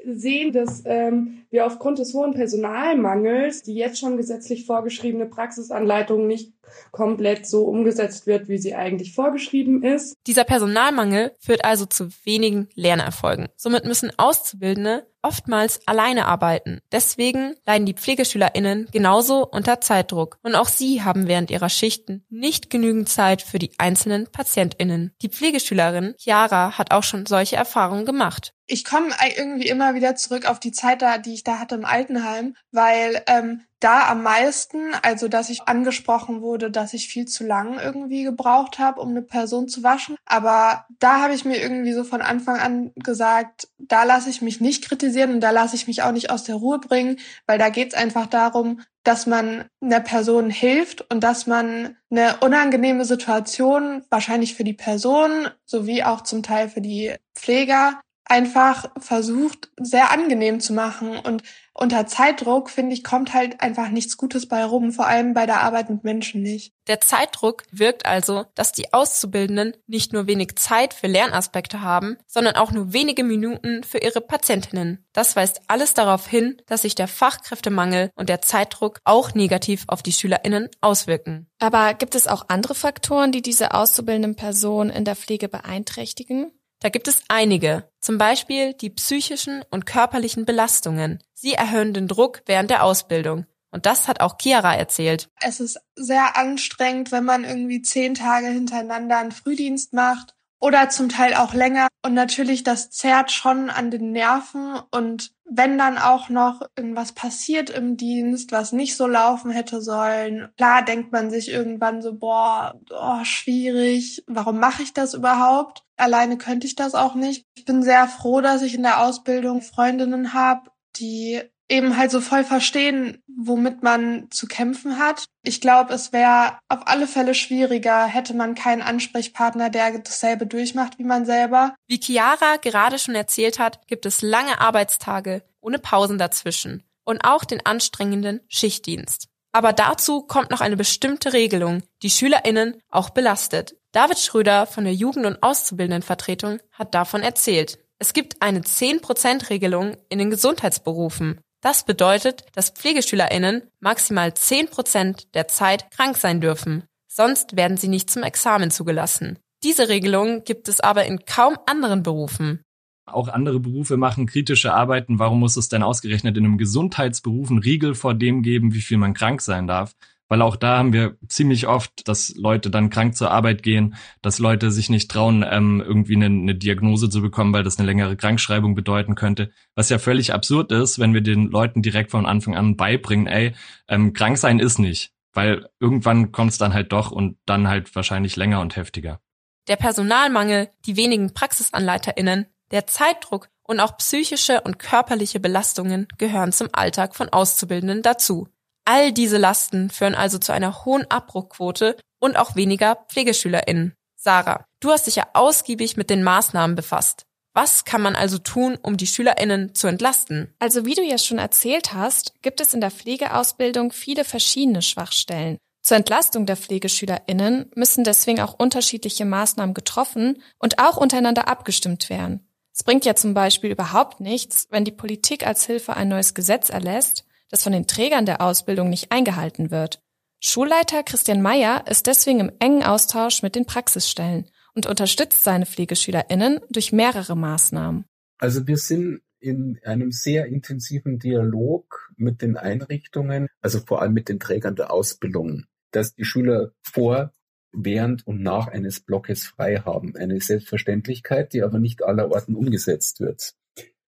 sehen, 0.06 0.54
dass 0.54 0.82
ähm, 0.86 1.44
wir 1.50 1.66
aufgrund 1.66 2.00
des 2.00 2.14
hohen 2.14 2.34
Personalmangels 2.34 3.64
die 3.64 3.76
jetzt 3.76 4.00
schon 4.00 4.16
gesetzlich 4.16 4.66
vorgeschriebene 4.66 5.26
Praxisanleitung 5.26 6.26
nicht 6.26 6.54
komplett 6.92 7.46
so 7.46 7.66
umgesetzt 7.66 8.28
wird, 8.28 8.48
wie 8.48 8.58
sie 8.58 8.74
eigentlich 8.74 9.14
vorgeschrieben 9.14 9.84
ist. 9.84 10.16
Dieser 10.28 10.46
Personalmangel 10.46 11.34
führt 11.40 11.66
also 11.66 11.86
zu 11.86 12.10
wenigen 12.24 12.70
Lernerfolgen. 12.76 13.50
Somit 13.58 13.84
müssen 13.84 14.12
Auszubildende 14.18 15.06
oftmals 15.22 15.80
alleine 15.88 16.26
arbeiten. 16.26 16.80
Deswegen 16.92 17.56
leiden 17.66 17.86
die 17.86 17.94
PflegeschülerInnen 17.94 18.88
genauso 18.92 19.48
unter 19.48 19.82
Zeitdruck. 19.82 20.38
Und 20.44 20.56
auch 20.56 20.68
sie 20.68 21.04
haben 21.04 21.28
während 21.28 21.52
ihrer 21.52 21.70
Schichten 21.70 22.26
nicht 22.30 22.70
genügend 22.70 23.10
Zeit 23.10 23.42
für 23.42 23.60
die 23.60 23.72
einzelnen 23.78 24.28
PatientInnen. 24.28 25.14
Die 25.22 25.30
Pflegeschülerin 25.30 26.16
Chiara 26.18 26.78
hat 26.78 26.92
auch 26.92 27.04
schon 27.04 27.26
solche 27.26 27.56
Erfahrungen 27.56 28.06
gemacht. 28.06 28.54
Ich 28.68 28.86
komme 28.86 29.10
irgendwie 29.36 29.68
immer 29.68 29.96
wieder 29.96 30.16
zurück 30.16 30.46
auf 30.46 30.60
die 30.60 30.72
Zeit 30.72 31.02
da, 31.02 31.18
die 31.18 31.34
ich 31.34 31.44
da 31.44 31.60
hatte 31.60 31.76
im 31.76 31.84
Altenheim, 31.84 32.56
weil 32.72 33.22
ähm, 33.28 33.64
da 33.82 34.08
am 34.08 34.24
meisten, 34.24 34.94
also 35.02 35.28
dass 35.28 35.50
ich 35.50 35.68
angesprochen 35.68 36.42
wurde, 36.42 36.72
dass 36.72 36.94
ich 36.94 37.08
viel 37.10 37.26
zu 37.26 37.44
lang 37.44 37.80
irgendwie 37.80 38.24
gebraucht 38.24 38.80
habe, 38.80 39.02
um 39.02 39.10
eine 39.10 39.24
Person 39.24 39.68
zu 39.68 39.84
waschen. 39.84 40.16
Aber 40.26 40.86
da 41.00 41.22
habe 41.22 41.34
ich 41.34 41.44
mir 41.44 41.62
irgendwie 41.62 41.92
so 41.92 42.04
von 42.04 42.22
Anfang 42.22 42.60
an 42.60 42.92
gesagt, 42.96 43.68
da 43.78 44.04
lasse 44.04 44.30
ich 44.30 44.42
mich 44.42 44.62
nicht 44.62 44.86
kritisieren 45.12 45.34
und 45.34 45.42
da 45.42 45.52
lasse 45.52 45.76
ich 45.76 45.88
mich 45.88 46.02
auch 46.04 46.12
nicht 46.12 46.30
aus 46.30 46.44
der 46.44 46.56
Ruhe 46.56 46.80
bringen, 46.80 47.18
weil 47.46 47.58
da 47.58 47.70
geht 47.70 47.90
es 47.90 47.94
einfach 47.94 48.28
darum, 48.28 48.82
dass 49.04 49.26
man 49.26 49.66
einer 49.82 50.00
Person 50.00 50.50
hilft 50.50 51.02
und 51.12 51.24
dass 51.24 51.48
man 51.48 51.98
eine 52.10 52.38
unangenehme 52.38 53.06
Situation, 53.06 54.04
wahrscheinlich 54.10 54.56
für 54.56 54.64
die 54.64 54.74
Person 54.74 55.48
sowie 55.66 56.04
auch 56.04 56.22
zum 56.22 56.44
Teil 56.44 56.70
für 56.70 56.82
die 56.82 57.16
Pfleger, 57.36 58.00
einfach 58.32 58.90
versucht, 58.98 59.70
sehr 59.78 60.10
angenehm 60.10 60.62
zu 60.62 60.72
machen. 60.72 61.20
Und 61.20 61.44
unter 61.74 62.08
Zeitdruck, 62.08 62.70
finde 62.70 62.94
ich, 62.94 63.04
kommt 63.04 63.34
halt 63.34 63.60
einfach 63.62 63.90
nichts 63.90 64.16
Gutes 64.16 64.48
bei 64.48 64.64
rum, 64.64 64.94
vor 64.94 65.06
allem 65.06 65.34
bei 65.34 65.46
der 65.46 65.62
Arbeit 65.62 65.90
mit 65.90 66.06
Menschen 66.06 66.42
nicht. 66.42 66.74
Der 66.88 67.02
Zeitdruck 67.02 67.64
wirkt 67.72 68.06
also, 68.06 68.46
dass 68.56 68.72
die 68.72 68.94
Auszubildenden 68.94 69.76
nicht 69.86 70.14
nur 70.14 70.28
wenig 70.28 70.56
Zeit 70.56 70.94
für 70.94 71.08
Lernaspekte 71.08 71.82
haben, 71.82 72.18
sondern 72.26 72.56
auch 72.56 72.72
nur 72.72 72.94
wenige 72.94 73.26
Minuten 73.26 73.84
für 73.84 73.98
ihre 73.98 74.22
Patientinnen. 74.22 75.06
Das 75.12 75.36
weist 75.36 75.62
alles 75.68 75.94
darauf 75.94 76.26
hin, 76.26 76.62
dass 76.68 76.84
sich 76.84 76.96
der 76.96 77.10
Fachkräftemangel 77.10 78.12
und 78.16 78.30
der 78.30 78.42
Zeitdruck 78.42 79.02
auch 79.04 79.34
negativ 79.34 79.84
auf 79.88 80.04
die 80.04 80.14
SchülerInnen 80.14 80.70
auswirken. 80.80 81.50
Aber 81.60 81.94
gibt 81.96 82.16
es 82.16 82.28
auch 82.28 82.46
andere 82.48 82.76
Faktoren, 82.76 83.34
die 83.34 83.42
diese 83.42 83.74
auszubildenden 83.74 84.36
Personen 84.36 84.90
in 84.90 85.04
der 85.04 85.18
Pflege 85.18 85.50
beeinträchtigen? 85.50 86.54
Da 86.82 86.90
gibt 86.90 87.08
es 87.08 87.24
einige, 87.28 87.88
zum 88.00 88.18
Beispiel 88.18 88.74
die 88.74 88.90
psychischen 88.90 89.64
und 89.70 89.86
körperlichen 89.86 90.46
Belastungen. 90.46 91.24
Sie 91.34 91.54
erhöhen 91.54 91.94
den 91.94 92.08
Druck 92.08 92.42
während 92.48 92.72
der 92.72 92.84
Ausbildung. 92.84 93.46
Und 93.70 93.86
das 93.86 94.08
hat 94.08 94.20
auch 94.20 94.38
Chiara 94.42 94.76
erzählt. 94.76 95.30
Es 95.40 95.60
ist 95.60 95.80
sehr 95.96 96.36
anstrengend, 96.36 97.12
wenn 97.12 97.24
man 97.24 97.46
irgendwie 97.46 97.82
zehn 97.84 98.16
Tage 98.16 98.48
hintereinander 98.48 99.20
einen 99.20 99.32
Frühdienst 99.32 99.94
macht 99.94 100.36
oder 100.62 100.90
zum 100.90 101.10
Teil 101.10 101.34
auch 101.34 101.54
länger. 101.54 101.88
Und 102.06 102.14
natürlich, 102.14 102.64
das 102.64 102.92
zerrt 102.92 103.32
schon 103.32 103.70
an 103.70 103.92
den 103.92 104.12
Nerven. 104.12 104.80
Und 104.92 105.32
wenn 105.44 105.78
dann 105.78 105.98
auch 105.98 106.30
noch 106.30 106.62
irgendwas 106.78 107.12
passiert 107.14 107.72
im 107.72 107.98
Dienst, 107.98 108.52
was 108.52 108.72
nicht 108.72 108.96
so 108.96 109.08
laufen 109.08 109.52
hätte 109.52 109.82
sollen, 109.82 110.50
klar 110.58 110.86
denkt 110.86 111.12
man 111.12 111.32
sich 111.32 111.50
irgendwann 111.50 112.02
so, 112.02 112.14
boah, 112.16 112.80
oh, 112.92 113.24
schwierig, 113.24 114.24
warum 114.28 114.60
mache 114.60 114.84
ich 114.84 114.94
das 114.94 115.16
überhaupt? 115.16 115.84
Alleine 115.98 116.38
könnte 116.38 116.68
ich 116.68 116.76
das 116.76 116.94
auch 116.94 117.16
nicht. 117.16 117.46
Ich 117.56 117.66
bin 117.66 117.82
sehr 117.84 118.08
froh, 118.08 118.40
dass 118.40 118.62
ich 118.62 118.76
in 118.76 118.84
der 118.84 119.02
Ausbildung 119.02 119.62
Freundinnen 119.62 120.34
habe, 120.34 120.70
die 120.96 121.42
eben 121.72 121.98
halt 121.98 122.12
so 122.12 122.22
voll 122.22 122.44
verstehen, 122.44 123.24
womit 123.28 123.82
man 123.82 124.30
zu 124.30 124.46
kämpfen 124.46 125.00
hat. 125.00 125.26
Ich 125.42 125.62
glaube, 125.62 125.94
es 125.94 126.12
wäre 126.12 126.60
auf 126.68 126.82
alle 126.86 127.08
Fälle 127.08 127.34
schwieriger, 127.34 128.06
hätte 128.06 128.34
man 128.34 128.56
keinen 128.56 128.82
Ansprechpartner, 128.82 129.70
der 129.70 130.00
dasselbe 130.00 130.46
durchmacht 130.46 131.00
wie 131.00 131.04
man 131.04 131.26
selber. 131.26 131.74
Wie 131.88 132.00
Chiara 132.00 132.58
gerade 132.58 133.00
schon 133.00 133.16
erzählt 133.16 133.58
hat, 133.58 133.88
gibt 133.88 134.06
es 134.06 134.22
lange 134.22 134.60
Arbeitstage 134.60 135.44
ohne 135.62 135.80
Pausen 135.80 136.18
dazwischen 136.18 136.84
und 137.06 137.24
auch 137.24 137.46
den 137.46 137.66
anstrengenden 137.66 138.42
Schichtdienst. 138.48 139.28
Aber 139.54 139.74
dazu 139.74 140.22
kommt 140.22 140.50
noch 140.50 140.62
eine 140.62 140.78
bestimmte 140.78 141.34
Regelung, 141.34 141.84
die 142.04 142.10
SchülerInnen 142.10 142.82
auch 142.90 143.10
belastet. 143.10 143.76
David 143.92 144.20
Schröder 144.20 144.66
von 144.66 144.86
der 144.86 144.94
Jugend- 144.94 145.26
und 145.26 145.44
Auszubildendenvertretung 145.44 146.60
hat 146.72 146.96
davon 146.96 147.22
erzählt. 147.22 147.80
Es 148.00 148.14
gibt 148.14 148.42
eine 148.42 148.62
10%-Regelung 148.62 149.98
in 150.10 150.20
den 150.20 150.30
Gesundheitsberufen. 150.30 151.40
Das 151.62 151.86
bedeutet, 151.86 152.44
dass 152.54 152.72
PflegeschülerInnen 152.72 153.62
maximal 153.80 154.30
10% 154.30 155.28
der 155.34 155.48
Zeit 155.48 155.92
krank 155.92 156.18
sein 156.18 156.42
dürfen. 156.42 156.84
Sonst 157.08 157.56
werden 157.56 157.78
sie 157.78 157.88
nicht 157.88 158.10
zum 158.10 158.24
Examen 158.24 158.72
zugelassen. 158.72 159.38
Diese 159.64 159.90
Regelung 159.90 160.44
gibt 160.44 160.68
es 160.68 160.80
aber 160.80 161.06
in 161.06 161.24
kaum 161.26 161.56
anderen 161.68 162.02
Berufen. 162.02 162.64
Auch 163.06 163.28
andere 163.28 163.60
Berufe 163.60 163.98
machen 163.98 164.26
kritische 164.26 164.74
Arbeiten. 164.74 165.20
Warum 165.20 165.40
muss 165.40 165.56
es 165.56 165.70
denn 165.70 165.84
ausgerechnet 165.84 166.38
in 166.38 166.46
einem 166.46 166.58
Gesundheitsberuf 166.58 167.50
einen 167.50 167.60
Riegel 167.60 167.94
vor 167.94 168.16
dem 168.16 168.42
geben, 168.42 168.74
wie 168.74 168.82
viel 168.82 168.98
man 168.98 169.14
krank 169.14 169.42
sein 169.42 169.68
darf? 169.68 169.94
Weil 170.32 170.42
auch 170.42 170.56
da 170.56 170.78
haben 170.78 170.94
wir 170.94 171.18
ziemlich 171.28 171.68
oft, 171.68 172.08
dass 172.08 172.34
Leute 172.38 172.70
dann 172.70 172.90
krank 172.90 173.18
zur 173.18 173.32
Arbeit 173.32 173.64
gehen, 173.64 173.96
dass 174.22 174.40
Leute 174.40 174.72
sich 174.72 174.90
nicht 174.90 175.12
trauen, 175.12 175.46
ähm, 175.46 175.84
irgendwie 175.86 176.16
eine, 176.16 176.28
eine 176.28 176.56
Diagnose 176.56 177.10
zu 177.10 177.22
bekommen, 177.22 177.52
weil 177.52 177.64
das 177.64 177.78
eine 177.78 177.86
längere 177.86 178.16
Krankschreibung 178.16 178.74
bedeuten 178.74 179.16
könnte. 179.16 179.52
Was 179.76 179.90
ja 179.90 180.00
völlig 180.00 180.34
absurd 180.34 180.72
ist, 180.72 181.00
wenn 181.00 181.14
wir 181.14 181.20
den 181.20 181.52
Leuten 181.52 181.82
direkt 181.82 182.12
von 182.12 182.26
Anfang 182.26 182.56
an 182.56 182.78
beibringen, 182.78 183.28
ey, 183.28 183.54
ähm, 183.90 184.14
krank 184.14 184.38
sein 184.38 184.60
ist 184.60 184.80
nicht. 184.80 185.12
Weil 185.34 185.68
irgendwann 185.82 186.32
kommt 186.32 186.52
es 186.52 186.58
dann 186.58 186.74
halt 186.74 186.94
doch 186.94 187.12
und 187.12 187.38
dann 187.46 187.68
halt 187.68 187.94
wahrscheinlich 187.94 188.38
länger 188.38 188.62
und 188.62 188.78
heftiger. 188.78 189.20
Der 189.68 189.76
Personalmangel, 189.76 190.70
die 190.86 190.96
wenigen 190.96 191.34
PraxisanleiterInnen, 191.34 192.46
der 192.72 192.88
Zeitdruck 192.88 193.50
und 193.64 193.82
auch 193.82 193.98
psychische 193.98 194.62
und 194.62 194.80
körperliche 194.80 195.42
Belastungen 195.42 196.08
gehören 196.18 196.54
zum 196.54 196.70
Alltag 196.72 197.16
von 197.16 197.28
Auszubildenden 197.28 198.02
dazu. 198.02 198.48
All 198.86 199.12
diese 199.12 199.38
Lasten 199.38 199.90
führen 199.90 200.16
also 200.16 200.38
zu 200.38 200.52
einer 200.52 200.86
hohen 200.86 201.10
Abbruchquote 201.10 201.98
und 202.20 202.38
auch 202.38 202.56
weniger 202.56 203.06
PflegeschülerInnen. 203.10 203.94
Sarah, 204.16 204.66
du 204.80 204.92
hast 204.92 205.08
dich 205.08 205.16
ja 205.16 205.28
ausgiebig 205.34 205.98
mit 205.98 206.10
den 206.10 206.24
Maßnahmen 206.24 206.76
befasst. 206.76 207.26
Was 207.54 207.84
kann 207.84 208.02
man 208.02 208.16
also 208.16 208.38
tun, 208.38 208.78
um 208.82 208.96
die 208.96 209.08
SchülerInnen 209.08 209.76
zu 209.76 209.88
entlasten? 209.88 210.54
Also 210.60 210.86
wie 210.86 210.94
du 210.94 211.04
ja 211.04 211.18
schon 211.18 211.38
erzählt 211.38 211.94
hast, 211.94 212.34
gibt 212.42 212.62
es 212.62 212.74
in 212.74 212.82
der 212.82 212.92
Pflegeausbildung 212.92 213.92
viele 213.92 214.24
verschiedene 214.24 214.82
Schwachstellen. 214.82 215.58
Zur 215.82 215.98
Entlastung 215.98 216.46
der 216.46 216.56
PflegeschülerInnen 216.56 217.72
müssen 217.76 218.04
deswegen 218.04 218.40
auch 218.40 218.54
unterschiedliche 218.58 219.26
Maßnahmen 219.26 219.74
getroffen 219.74 220.42
und 220.60 220.80
auch 220.80 220.96
untereinander 220.96 221.48
abgestimmt 221.48 222.10
werden. 222.10 222.48
Es 222.74 222.84
bringt 222.84 223.04
ja 223.04 223.16
zum 223.16 223.34
Beispiel 223.34 223.72
überhaupt 223.72 224.22
nichts, 224.22 224.68
wenn 224.70 224.86
die 224.86 224.92
Politik 224.92 225.46
als 225.46 225.66
Hilfe 225.66 225.96
ein 225.96 226.08
neues 226.08 226.34
Gesetz 226.34 226.70
erlässt, 226.70 227.26
das 227.52 227.64
von 227.64 227.74
den 227.74 227.86
Trägern 227.86 228.26
der 228.26 228.42
Ausbildung 228.42 228.90
nicht 228.90 229.12
eingehalten 229.12 229.70
wird. 229.70 230.02
Schulleiter 230.40 231.04
Christian 231.04 231.42
Meyer 231.42 231.86
ist 231.88 232.08
deswegen 232.08 232.40
im 232.40 232.52
engen 232.60 232.82
Austausch 232.82 233.44
mit 233.44 233.56
den 233.56 233.66
Praxisstellen 233.66 234.50
und 234.74 234.88
unterstützt 234.88 235.44
seine 235.44 235.66
PflegeschülerInnen 235.66 236.62
durch 236.70 236.92
mehrere 236.92 237.36
Maßnahmen. 237.36 238.06
Also 238.40 238.66
wir 238.66 238.78
sind 238.78 239.22
in 239.40 239.80
einem 239.84 240.12
sehr 240.12 240.48
intensiven 240.48 241.20
Dialog 241.20 242.12
mit 242.16 242.42
den 242.42 242.58
Einrichtungen, 242.58 243.50
also 243.60 243.80
vor 243.80 244.02
allem 244.02 244.14
mit 244.14 244.30
den 244.30 244.40
Trägern 244.40 244.76
der 244.76 244.92
Ausbildung, 244.92 245.66
dass 245.92 246.16
die 246.16 246.26
Schüler 246.26 246.72
vor, 246.82 247.32
während 247.74 248.26
und 248.28 248.42
nach 248.42 248.68
eines 248.68 249.00
Blockes 249.00 249.46
frei 249.46 249.78
haben. 249.78 250.16
Eine 250.16 250.40
Selbstverständlichkeit, 250.42 251.54
die 251.54 251.64
aber 251.64 251.80
nicht 251.80 252.04
allerorten 252.04 252.56
umgesetzt 252.56 253.20
wird 253.20 253.56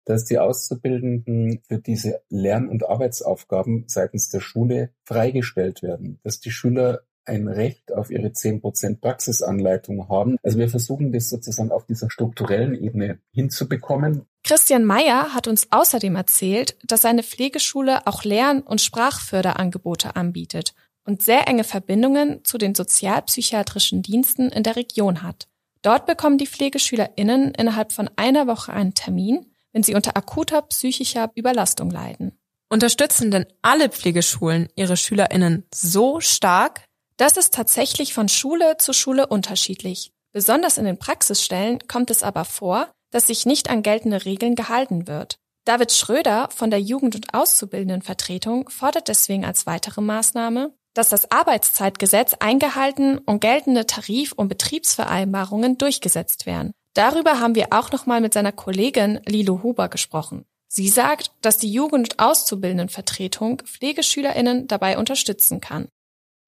dass 0.06 0.24
die 0.24 0.38
Auszubildenden 0.38 1.60
für 1.68 1.78
diese 1.78 2.22
Lern- 2.30 2.68
und 2.68 2.88
Arbeitsaufgaben 2.88 3.84
seitens 3.88 4.30
der 4.30 4.40
Schule 4.40 4.90
freigestellt 5.04 5.82
werden, 5.82 6.18
dass 6.22 6.40
die 6.40 6.50
Schüler 6.50 7.02
ein 7.26 7.48
Recht 7.48 7.92
auf 7.92 8.10
ihre 8.10 8.28
10% 8.28 9.00
Praxisanleitung 9.00 10.08
haben. 10.08 10.36
Also 10.44 10.58
wir 10.58 10.68
versuchen 10.68 11.12
das 11.12 11.28
sozusagen 11.28 11.72
auf 11.72 11.84
dieser 11.84 12.08
strukturellen 12.08 12.74
Ebene 12.74 13.18
hinzubekommen. 13.32 14.26
Christian 14.44 14.84
Meyer 14.84 15.34
hat 15.34 15.48
uns 15.48 15.66
außerdem 15.72 16.14
erzählt, 16.14 16.76
dass 16.84 17.02
seine 17.02 17.24
Pflegeschule 17.24 18.06
auch 18.06 18.22
Lern- 18.22 18.62
und 18.62 18.80
Sprachförderangebote 18.80 20.14
anbietet 20.14 20.74
und 21.04 21.20
sehr 21.20 21.48
enge 21.48 21.64
Verbindungen 21.64 22.44
zu 22.44 22.58
den 22.58 22.76
sozialpsychiatrischen 22.76 24.02
Diensten 24.02 24.50
in 24.50 24.62
der 24.62 24.76
Region 24.76 25.24
hat. 25.24 25.48
Dort 25.82 26.06
bekommen 26.06 26.38
die 26.38 26.46
PflegeschülerInnen 26.46 27.54
innerhalb 27.54 27.92
von 27.92 28.08
einer 28.16 28.46
Woche 28.46 28.72
einen 28.72 28.94
Termin, 28.94 29.46
wenn 29.76 29.82
sie 29.82 29.94
unter 29.94 30.16
akuter 30.16 30.62
psychischer 30.62 31.30
Überlastung 31.34 31.90
leiden. 31.90 32.32
Unterstützen 32.70 33.30
denn 33.30 33.44
alle 33.60 33.90
Pflegeschulen 33.90 34.70
ihre 34.74 34.96
SchülerInnen 34.96 35.66
so 35.70 36.18
stark? 36.20 36.82
Das 37.18 37.36
ist 37.36 37.52
tatsächlich 37.52 38.14
von 38.14 38.30
Schule 38.30 38.78
zu 38.78 38.94
Schule 38.94 39.26
unterschiedlich. 39.26 40.12
Besonders 40.32 40.78
in 40.78 40.86
den 40.86 40.98
Praxisstellen 40.98 41.86
kommt 41.88 42.10
es 42.10 42.22
aber 42.22 42.46
vor, 42.46 42.90
dass 43.10 43.26
sich 43.26 43.44
nicht 43.44 43.68
an 43.68 43.82
geltende 43.82 44.24
Regeln 44.24 44.54
gehalten 44.54 45.08
wird. 45.08 45.36
David 45.66 45.92
Schröder 45.92 46.48
von 46.56 46.70
der 46.70 46.80
Jugend- 46.80 47.14
und 47.14 47.34
Auszubildendenvertretung 47.34 48.70
fordert 48.70 49.08
deswegen 49.08 49.44
als 49.44 49.66
weitere 49.66 50.00
Maßnahme, 50.00 50.72
dass 50.94 51.10
das 51.10 51.30
Arbeitszeitgesetz 51.30 52.32
eingehalten 52.40 53.18
und 53.18 53.40
geltende 53.40 53.84
Tarif- 53.84 54.32
und 54.32 54.48
Betriebsvereinbarungen 54.48 55.76
durchgesetzt 55.76 56.46
werden. 56.46 56.72
Darüber 56.96 57.40
haben 57.40 57.54
wir 57.54 57.74
auch 57.74 57.92
nochmal 57.92 58.22
mit 58.22 58.32
seiner 58.32 58.52
Kollegin 58.52 59.20
Lilo 59.26 59.62
Huber 59.62 59.90
gesprochen. 59.90 60.46
Sie 60.66 60.88
sagt, 60.88 61.30
dass 61.42 61.58
die 61.58 61.70
Jugend- 61.70 62.14
und 62.14 62.18
Auszubildendenvertretung 62.18 63.60
PflegeschülerInnen 63.66 64.66
dabei 64.66 64.96
unterstützen 64.96 65.60
kann. 65.60 65.88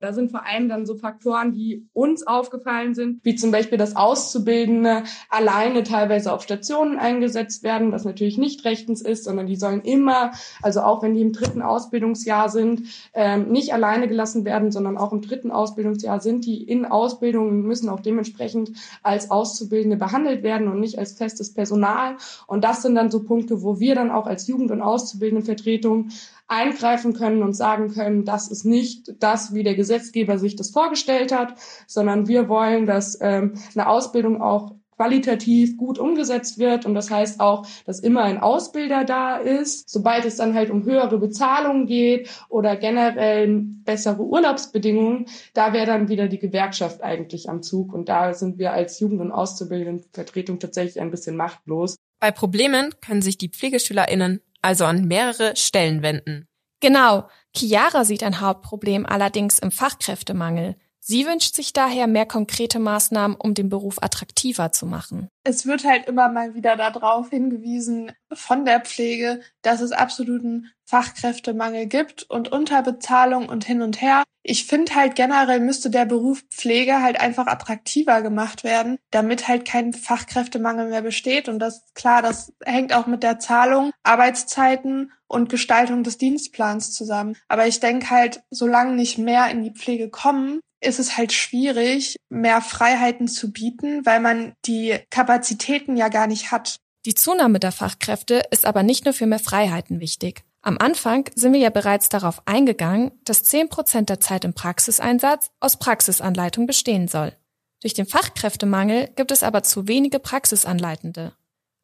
Da 0.00 0.12
sind 0.12 0.30
vor 0.30 0.46
allem 0.46 0.68
dann 0.68 0.86
so 0.86 0.94
Faktoren, 0.94 1.52
die 1.52 1.88
uns 1.92 2.24
aufgefallen 2.24 2.94
sind, 2.94 3.24
wie 3.24 3.34
zum 3.34 3.50
Beispiel, 3.50 3.78
dass 3.78 3.96
Auszubildende 3.96 5.02
alleine 5.28 5.82
teilweise 5.82 6.32
auf 6.32 6.42
Stationen 6.42 7.00
eingesetzt 7.00 7.64
werden, 7.64 7.90
was 7.90 8.04
natürlich 8.04 8.38
nicht 8.38 8.64
rechtens 8.64 9.02
ist, 9.02 9.24
sondern 9.24 9.48
die 9.48 9.56
sollen 9.56 9.80
immer, 9.80 10.30
also 10.62 10.82
auch 10.82 11.02
wenn 11.02 11.14
die 11.14 11.22
im 11.22 11.32
dritten 11.32 11.62
Ausbildungsjahr 11.62 12.48
sind, 12.48 12.82
ähm, 13.12 13.48
nicht 13.50 13.74
alleine 13.74 14.06
gelassen 14.06 14.44
werden, 14.44 14.70
sondern 14.70 14.96
auch 14.96 15.12
im 15.12 15.20
dritten 15.20 15.50
Ausbildungsjahr 15.50 16.20
sind 16.20 16.46
die 16.46 16.62
in 16.62 16.86
Ausbildung 16.86 17.48
und 17.48 17.62
müssen 17.62 17.88
auch 17.88 18.00
dementsprechend 18.00 18.70
als 19.02 19.32
Auszubildende 19.32 19.96
behandelt 19.96 20.44
werden 20.44 20.68
und 20.68 20.78
nicht 20.78 21.00
als 21.00 21.14
festes 21.14 21.52
Personal. 21.54 22.18
Und 22.46 22.62
das 22.62 22.82
sind 22.82 22.94
dann 22.94 23.10
so 23.10 23.24
Punkte, 23.24 23.62
wo 23.62 23.80
wir 23.80 23.96
dann 23.96 24.12
auch 24.12 24.28
als 24.28 24.46
Jugend- 24.46 24.70
und 24.70 24.80
Auszubildendenvertretung 24.80 26.10
eingreifen 26.48 27.12
können 27.12 27.42
und 27.42 27.52
sagen 27.52 27.92
können, 27.92 28.24
das 28.24 28.48
ist 28.48 28.64
nicht 28.64 29.14
das, 29.20 29.54
wie 29.54 29.62
der 29.62 29.74
Gesetzgeber 29.74 30.38
sich 30.38 30.56
das 30.56 30.70
vorgestellt 30.70 31.30
hat, 31.30 31.54
sondern 31.86 32.26
wir 32.26 32.48
wollen, 32.48 32.86
dass 32.86 33.18
ähm, 33.20 33.54
eine 33.74 33.88
Ausbildung 33.88 34.40
auch 34.40 34.72
qualitativ 34.98 35.76
gut 35.76 35.98
umgesetzt 35.98 36.58
wird. 36.58 36.84
Und 36.84 36.94
das 36.94 37.10
heißt 37.10 37.38
auch, 37.38 37.66
dass 37.86 38.00
immer 38.00 38.24
ein 38.24 38.38
Ausbilder 38.38 39.04
da 39.04 39.36
ist. 39.36 39.88
Sobald 39.88 40.24
es 40.24 40.36
dann 40.36 40.54
halt 40.54 40.70
um 40.70 40.84
höhere 40.84 41.18
Bezahlungen 41.18 41.86
geht 41.86 42.28
oder 42.48 42.76
generell 42.76 43.62
bessere 43.84 44.22
Urlaubsbedingungen, 44.22 45.26
da 45.54 45.72
wäre 45.72 45.86
dann 45.86 46.08
wieder 46.08 46.26
die 46.26 46.40
Gewerkschaft 46.40 47.02
eigentlich 47.02 47.48
am 47.48 47.62
Zug. 47.62 47.94
Und 47.94 48.08
da 48.08 48.34
sind 48.34 48.58
wir 48.58 48.72
als 48.72 48.98
Jugend- 48.98 49.20
und 49.20 49.30
Auszubildendenvertretung 49.30 50.58
tatsächlich 50.58 51.00
ein 51.00 51.12
bisschen 51.12 51.36
machtlos. 51.36 51.96
Bei 52.20 52.32
Problemen 52.32 52.92
können 53.00 53.22
sich 53.22 53.38
die 53.38 53.48
PflegeschülerInnen 53.48 54.40
also 54.68 54.84
an 54.84 55.06
mehrere 55.06 55.56
Stellen 55.56 56.02
wenden. 56.02 56.46
Genau. 56.80 57.28
Chiara 57.56 58.04
sieht 58.04 58.22
ein 58.22 58.40
Hauptproblem 58.40 59.06
allerdings 59.06 59.58
im 59.58 59.70
Fachkräftemangel. 59.70 60.76
Sie 61.10 61.24
wünscht 61.24 61.56
sich 61.56 61.72
daher 61.72 62.06
mehr 62.06 62.26
konkrete 62.26 62.78
Maßnahmen, 62.78 63.34
um 63.34 63.54
den 63.54 63.70
Beruf 63.70 63.96
attraktiver 64.02 64.72
zu 64.72 64.84
machen. 64.84 65.30
Es 65.42 65.64
wird 65.64 65.84
halt 65.84 66.06
immer 66.06 66.28
mal 66.28 66.54
wieder 66.54 66.76
darauf 66.76 67.30
hingewiesen 67.30 68.12
von 68.30 68.66
der 68.66 68.80
Pflege, 68.80 69.40
dass 69.62 69.80
es 69.80 69.92
absoluten 69.92 70.70
Fachkräftemangel 70.84 71.86
gibt 71.86 72.24
und 72.24 72.52
Unterbezahlung 72.52 73.48
und 73.48 73.64
hin 73.64 73.80
und 73.80 74.02
her. 74.02 74.22
Ich 74.42 74.66
finde 74.66 74.94
halt 74.96 75.14
generell 75.16 75.60
müsste 75.60 75.88
der 75.88 76.04
Beruf 76.04 76.42
Pflege 76.50 77.00
halt 77.00 77.18
einfach 77.18 77.46
attraktiver 77.46 78.20
gemacht 78.20 78.62
werden, 78.62 78.98
damit 79.10 79.48
halt 79.48 79.66
kein 79.66 79.94
Fachkräftemangel 79.94 80.90
mehr 80.90 81.02
besteht. 81.02 81.48
Und 81.48 81.58
das 81.58 81.86
klar, 81.94 82.20
das 82.20 82.52
hängt 82.62 82.92
auch 82.92 83.06
mit 83.06 83.22
der 83.22 83.38
Zahlung, 83.38 83.92
Arbeitszeiten 84.02 85.10
und 85.26 85.48
Gestaltung 85.48 86.02
des 86.02 86.18
Dienstplans 86.18 86.92
zusammen. 86.92 87.34
Aber 87.48 87.66
ich 87.66 87.80
denke 87.80 88.10
halt, 88.10 88.42
solange 88.50 88.94
nicht 88.94 89.16
mehr 89.16 89.50
in 89.50 89.62
die 89.62 89.72
Pflege 89.72 90.10
kommen, 90.10 90.60
ist 90.80 90.98
es 90.98 91.16
halt 91.16 91.32
schwierig, 91.32 92.16
mehr 92.28 92.60
Freiheiten 92.60 93.28
zu 93.28 93.52
bieten, 93.52 94.04
weil 94.06 94.20
man 94.20 94.54
die 94.64 94.98
Kapazitäten 95.10 95.96
ja 95.96 96.08
gar 96.08 96.26
nicht 96.26 96.50
hat. 96.50 96.80
Die 97.06 97.14
Zunahme 97.14 97.58
der 97.58 97.72
Fachkräfte 97.72 98.42
ist 98.50 98.64
aber 98.64 98.82
nicht 98.82 99.04
nur 99.04 99.14
für 99.14 99.26
mehr 99.26 99.38
Freiheiten 99.38 100.00
wichtig. 100.00 100.44
Am 100.60 100.76
Anfang 100.78 101.30
sind 101.34 101.52
wir 101.52 101.60
ja 101.60 101.70
bereits 101.70 102.08
darauf 102.08 102.42
eingegangen, 102.46 103.12
dass 103.24 103.44
10 103.44 103.68
Prozent 103.68 104.10
der 104.10 104.20
Zeit 104.20 104.44
im 104.44 104.54
Praxiseinsatz 104.54 105.50
aus 105.60 105.78
Praxisanleitung 105.78 106.66
bestehen 106.66 107.08
soll. 107.08 107.32
Durch 107.80 107.94
den 107.94 108.06
Fachkräftemangel 108.06 109.08
gibt 109.14 109.30
es 109.30 109.44
aber 109.44 109.62
zu 109.62 109.86
wenige 109.86 110.18
Praxisanleitende. 110.18 111.32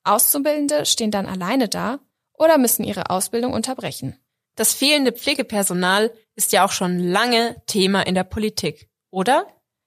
Auszubildende 0.02 0.84
stehen 0.86 1.12
dann 1.12 1.26
alleine 1.26 1.68
da 1.68 2.00
oder 2.32 2.58
müssen 2.58 2.84
ihre 2.84 3.10
Ausbildung 3.10 3.52
unterbrechen. 3.52 4.18
Das 4.56 4.74
fehlende 4.74 5.12
Pflegepersonal 5.12 6.12
ist 6.36 6.52
ja 6.52 6.64
auch 6.64 6.72
schon 6.72 6.98
lange 6.98 7.56
Thema 7.66 8.06
in 8.06 8.14
der 8.14 8.24
Politik, 8.24 8.88
oder? 9.10 9.46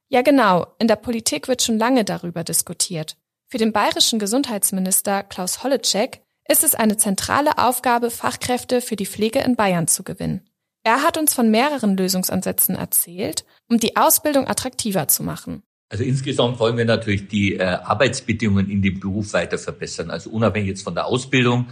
Ja, 0.10 0.22
genau. 0.22 0.68
In 0.80 0.88
der 0.88 0.96
Politik 0.96 1.48
wird 1.48 1.62
schon 1.62 1.78
lange 1.78 2.06
darüber 2.06 2.44
diskutiert. 2.44 3.18
Für 3.50 3.58
den 3.58 3.74
bayerischen 3.74 4.20
Gesundheitsminister 4.20 5.24
Klaus 5.24 5.64
Holleczek 5.64 6.22
ist 6.50 6.64
es 6.64 6.76
eine 6.76 6.98
zentrale 6.98 7.58
Aufgabe, 7.58 8.10
Fachkräfte 8.10 8.82
für 8.82 8.96
die 8.96 9.06
Pflege 9.06 9.40
in 9.40 9.56
Bayern 9.56 9.88
zu 9.88 10.04
gewinnen. 10.04 10.48
Er 10.84 11.04
hat 11.04 11.18
uns 11.18 11.34
von 11.34 11.52
mehreren 11.52 11.98
Lösungsansätzen 11.98 12.76
erzählt, 12.76 13.46
um 13.70 13.78
die 13.78 13.98
Ausbildung 13.98 14.48
attraktiver 14.48 15.10
zu 15.10 15.24
machen. 15.24 15.64
Also 15.90 16.04
insgesamt 16.04 16.60
wollen 16.60 16.78
wir 16.78 16.86
natürlich 16.86 17.28
die 17.28 17.56
äh, 17.56 17.64
Arbeitsbedingungen 17.64 18.70
in 18.70 18.82
dem 18.82 19.00
Beruf 19.00 19.34
weiter 19.34 19.58
verbessern. 19.58 20.12
Also 20.12 20.30
unabhängig 20.30 20.70
jetzt 20.70 20.84
von 20.84 20.96
der 20.96 21.06
Ausbildung 21.06 21.68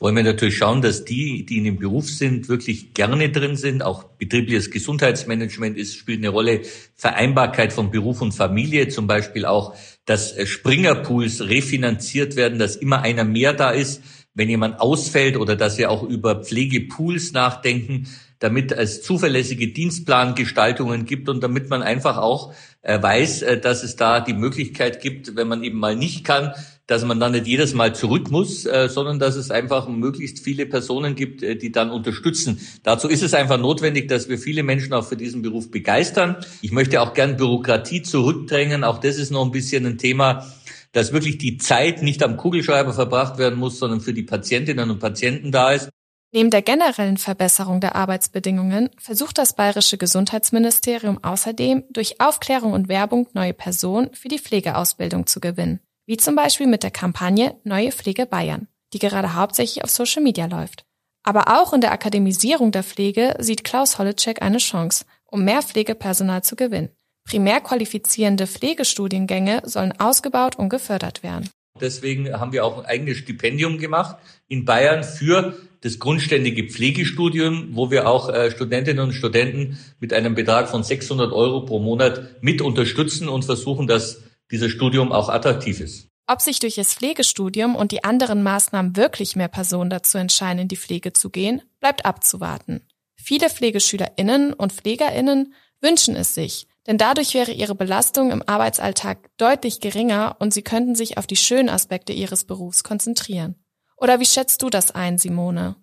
wollen 0.00 0.14
wir 0.14 0.22
natürlich 0.22 0.56
schauen, 0.56 0.80
dass 0.80 1.04
die, 1.04 1.44
die 1.44 1.58
in 1.58 1.64
dem 1.64 1.78
Beruf 1.78 2.08
sind, 2.08 2.48
wirklich 2.48 2.94
gerne 2.94 3.30
drin 3.30 3.56
sind. 3.56 3.82
Auch 3.82 4.04
betriebliches 4.04 4.70
Gesundheitsmanagement 4.70 5.76
ist, 5.76 5.96
spielt 5.96 6.18
eine 6.18 6.28
Rolle. 6.28 6.60
Vereinbarkeit 6.94 7.72
von 7.72 7.90
Beruf 7.90 8.20
und 8.22 8.32
Familie, 8.32 8.88
zum 8.88 9.06
Beispiel 9.06 9.44
auch, 9.44 9.74
dass 10.04 10.36
äh, 10.36 10.46
Springerpools 10.46 11.48
refinanziert 11.48 12.36
werden, 12.36 12.58
dass 12.58 12.76
immer 12.76 13.02
einer 13.02 13.24
mehr 13.24 13.54
da 13.54 13.70
ist, 13.70 14.02
wenn 14.34 14.48
jemand 14.48 14.80
ausfällt 14.80 15.36
oder 15.36 15.56
dass 15.56 15.78
wir 15.78 15.90
auch 15.90 16.04
über 16.04 16.44
Pflegepools 16.44 17.32
nachdenken, 17.32 18.06
damit 18.38 18.70
es 18.70 19.02
zuverlässige 19.02 19.72
Dienstplangestaltungen 19.72 21.06
gibt 21.06 21.28
und 21.28 21.42
damit 21.42 21.70
man 21.70 21.82
einfach 21.82 22.18
auch 22.18 22.54
äh, 22.82 23.02
weiß, 23.02 23.42
äh, 23.42 23.60
dass 23.60 23.82
es 23.82 23.96
da 23.96 24.20
die 24.20 24.34
Möglichkeit 24.34 25.00
gibt, 25.00 25.34
wenn 25.34 25.48
man 25.48 25.64
eben 25.64 25.80
mal 25.80 25.96
nicht 25.96 26.24
kann, 26.24 26.52
dass 26.88 27.04
man 27.04 27.20
dann 27.20 27.32
nicht 27.32 27.46
jedes 27.46 27.74
Mal 27.74 27.94
zurück 27.94 28.30
muss, 28.30 28.64
äh, 28.64 28.88
sondern 28.88 29.18
dass 29.18 29.36
es 29.36 29.50
einfach 29.50 29.88
möglichst 29.88 30.40
viele 30.42 30.64
Personen 30.64 31.14
gibt, 31.14 31.42
äh, 31.42 31.54
die 31.54 31.70
dann 31.70 31.90
unterstützen. 31.90 32.66
Dazu 32.82 33.08
ist 33.08 33.22
es 33.22 33.34
einfach 33.34 33.58
notwendig, 33.58 34.08
dass 34.08 34.28
wir 34.28 34.38
viele 34.38 34.62
Menschen 34.62 34.94
auch 34.94 35.04
für 35.04 35.16
diesen 35.16 35.42
Beruf 35.42 35.70
begeistern. 35.70 36.36
Ich 36.62 36.72
möchte 36.72 37.02
auch 37.02 37.12
gern 37.12 37.36
Bürokratie 37.36 38.02
zurückdrängen. 38.02 38.84
Auch 38.84 38.98
das 38.98 39.18
ist 39.18 39.30
noch 39.30 39.44
ein 39.44 39.52
bisschen 39.52 39.84
ein 39.84 39.98
Thema, 39.98 40.50
dass 40.92 41.12
wirklich 41.12 41.36
die 41.36 41.58
Zeit 41.58 42.02
nicht 42.02 42.22
am 42.22 42.38
Kugelschreiber 42.38 42.94
verbracht 42.94 43.36
werden 43.36 43.58
muss, 43.58 43.78
sondern 43.78 44.00
für 44.00 44.14
die 44.14 44.22
Patientinnen 44.22 44.90
und 44.90 44.98
Patienten 44.98 45.52
da 45.52 45.72
ist. 45.72 45.90
Neben 46.32 46.50
der 46.50 46.62
generellen 46.62 47.18
Verbesserung 47.18 47.80
der 47.80 47.96
Arbeitsbedingungen 47.96 48.88
versucht 48.98 49.36
das 49.36 49.54
bayerische 49.54 49.98
Gesundheitsministerium 49.98 51.22
außerdem, 51.22 51.84
durch 51.90 52.18
Aufklärung 52.20 52.72
und 52.72 52.88
Werbung 52.88 53.28
neue 53.34 53.54
Personen 53.54 54.10
für 54.14 54.28
die 54.28 54.38
Pflegeausbildung 54.38 55.26
zu 55.26 55.40
gewinnen 55.40 55.80
wie 56.08 56.16
zum 56.16 56.34
Beispiel 56.34 56.66
mit 56.66 56.82
der 56.82 56.90
Kampagne 56.90 57.54
Neue 57.64 57.92
Pflege 57.92 58.24
Bayern, 58.24 58.66
die 58.94 58.98
gerade 58.98 59.34
hauptsächlich 59.34 59.84
auf 59.84 59.90
Social 59.90 60.22
Media 60.22 60.46
läuft. 60.46 60.86
Aber 61.22 61.60
auch 61.60 61.74
in 61.74 61.82
der 61.82 61.92
Akademisierung 61.92 62.72
der 62.72 62.82
Pflege 62.82 63.36
sieht 63.38 63.62
Klaus 63.62 63.98
Holleczek 63.98 64.40
eine 64.40 64.56
Chance, 64.56 65.04
um 65.26 65.44
mehr 65.44 65.60
Pflegepersonal 65.60 66.42
zu 66.42 66.56
gewinnen. 66.56 66.88
Primär 67.28 67.60
qualifizierende 67.60 68.46
Pflegestudiengänge 68.46 69.60
sollen 69.64 69.92
ausgebaut 70.00 70.56
und 70.56 70.70
gefördert 70.70 71.22
werden. 71.22 71.50
Deswegen 71.78 72.32
haben 72.32 72.52
wir 72.52 72.64
auch 72.64 72.78
ein 72.78 72.86
eigenes 72.86 73.18
Stipendium 73.18 73.76
gemacht 73.76 74.16
in 74.48 74.64
Bayern 74.64 75.04
für 75.04 75.58
das 75.82 75.98
grundständige 75.98 76.64
Pflegestudium, 76.70 77.68
wo 77.72 77.90
wir 77.90 78.08
auch 78.08 78.30
äh, 78.30 78.50
Studentinnen 78.50 79.04
und 79.04 79.12
Studenten 79.12 79.78
mit 80.00 80.14
einem 80.14 80.34
Betrag 80.34 80.70
von 80.70 80.82
600 80.82 81.32
Euro 81.32 81.66
pro 81.66 81.78
Monat 81.80 82.42
mit 82.42 82.62
unterstützen 82.62 83.28
und 83.28 83.44
versuchen, 83.44 83.86
dass 83.86 84.22
dieses 84.50 84.72
Studium 84.72 85.12
auch 85.12 85.28
attraktiv 85.28 85.80
ist. 85.80 86.08
Ob 86.26 86.42
sich 86.42 86.58
durch 86.58 86.74
das 86.74 86.94
Pflegestudium 86.94 87.74
und 87.74 87.90
die 87.90 88.04
anderen 88.04 88.42
Maßnahmen 88.42 88.96
wirklich 88.96 89.34
mehr 89.34 89.48
Personen 89.48 89.88
dazu 89.88 90.18
entscheiden, 90.18 90.60
in 90.60 90.68
die 90.68 90.76
Pflege 90.76 91.14
zu 91.14 91.30
gehen, 91.30 91.62
bleibt 91.80 92.04
abzuwarten. 92.04 92.82
Viele 93.16 93.48
Pflegeschülerinnen 93.48 94.52
und 94.52 94.72
Pflegerinnen 94.72 95.54
wünschen 95.80 96.16
es 96.16 96.34
sich, 96.34 96.66
denn 96.86 96.98
dadurch 96.98 97.34
wäre 97.34 97.52
ihre 97.52 97.74
Belastung 97.74 98.30
im 98.30 98.42
Arbeitsalltag 98.46 99.30
deutlich 99.38 99.80
geringer 99.80 100.36
und 100.38 100.52
sie 100.52 100.62
könnten 100.62 100.94
sich 100.94 101.18
auf 101.18 101.26
die 101.26 101.36
schönen 101.36 101.68
Aspekte 101.68 102.12
ihres 102.12 102.44
Berufs 102.44 102.84
konzentrieren. 102.84 103.54
Oder 103.96 104.20
wie 104.20 104.26
schätzt 104.26 104.62
du 104.62 104.70
das 104.70 104.90
ein, 104.90 105.18
Simone? 105.18 105.76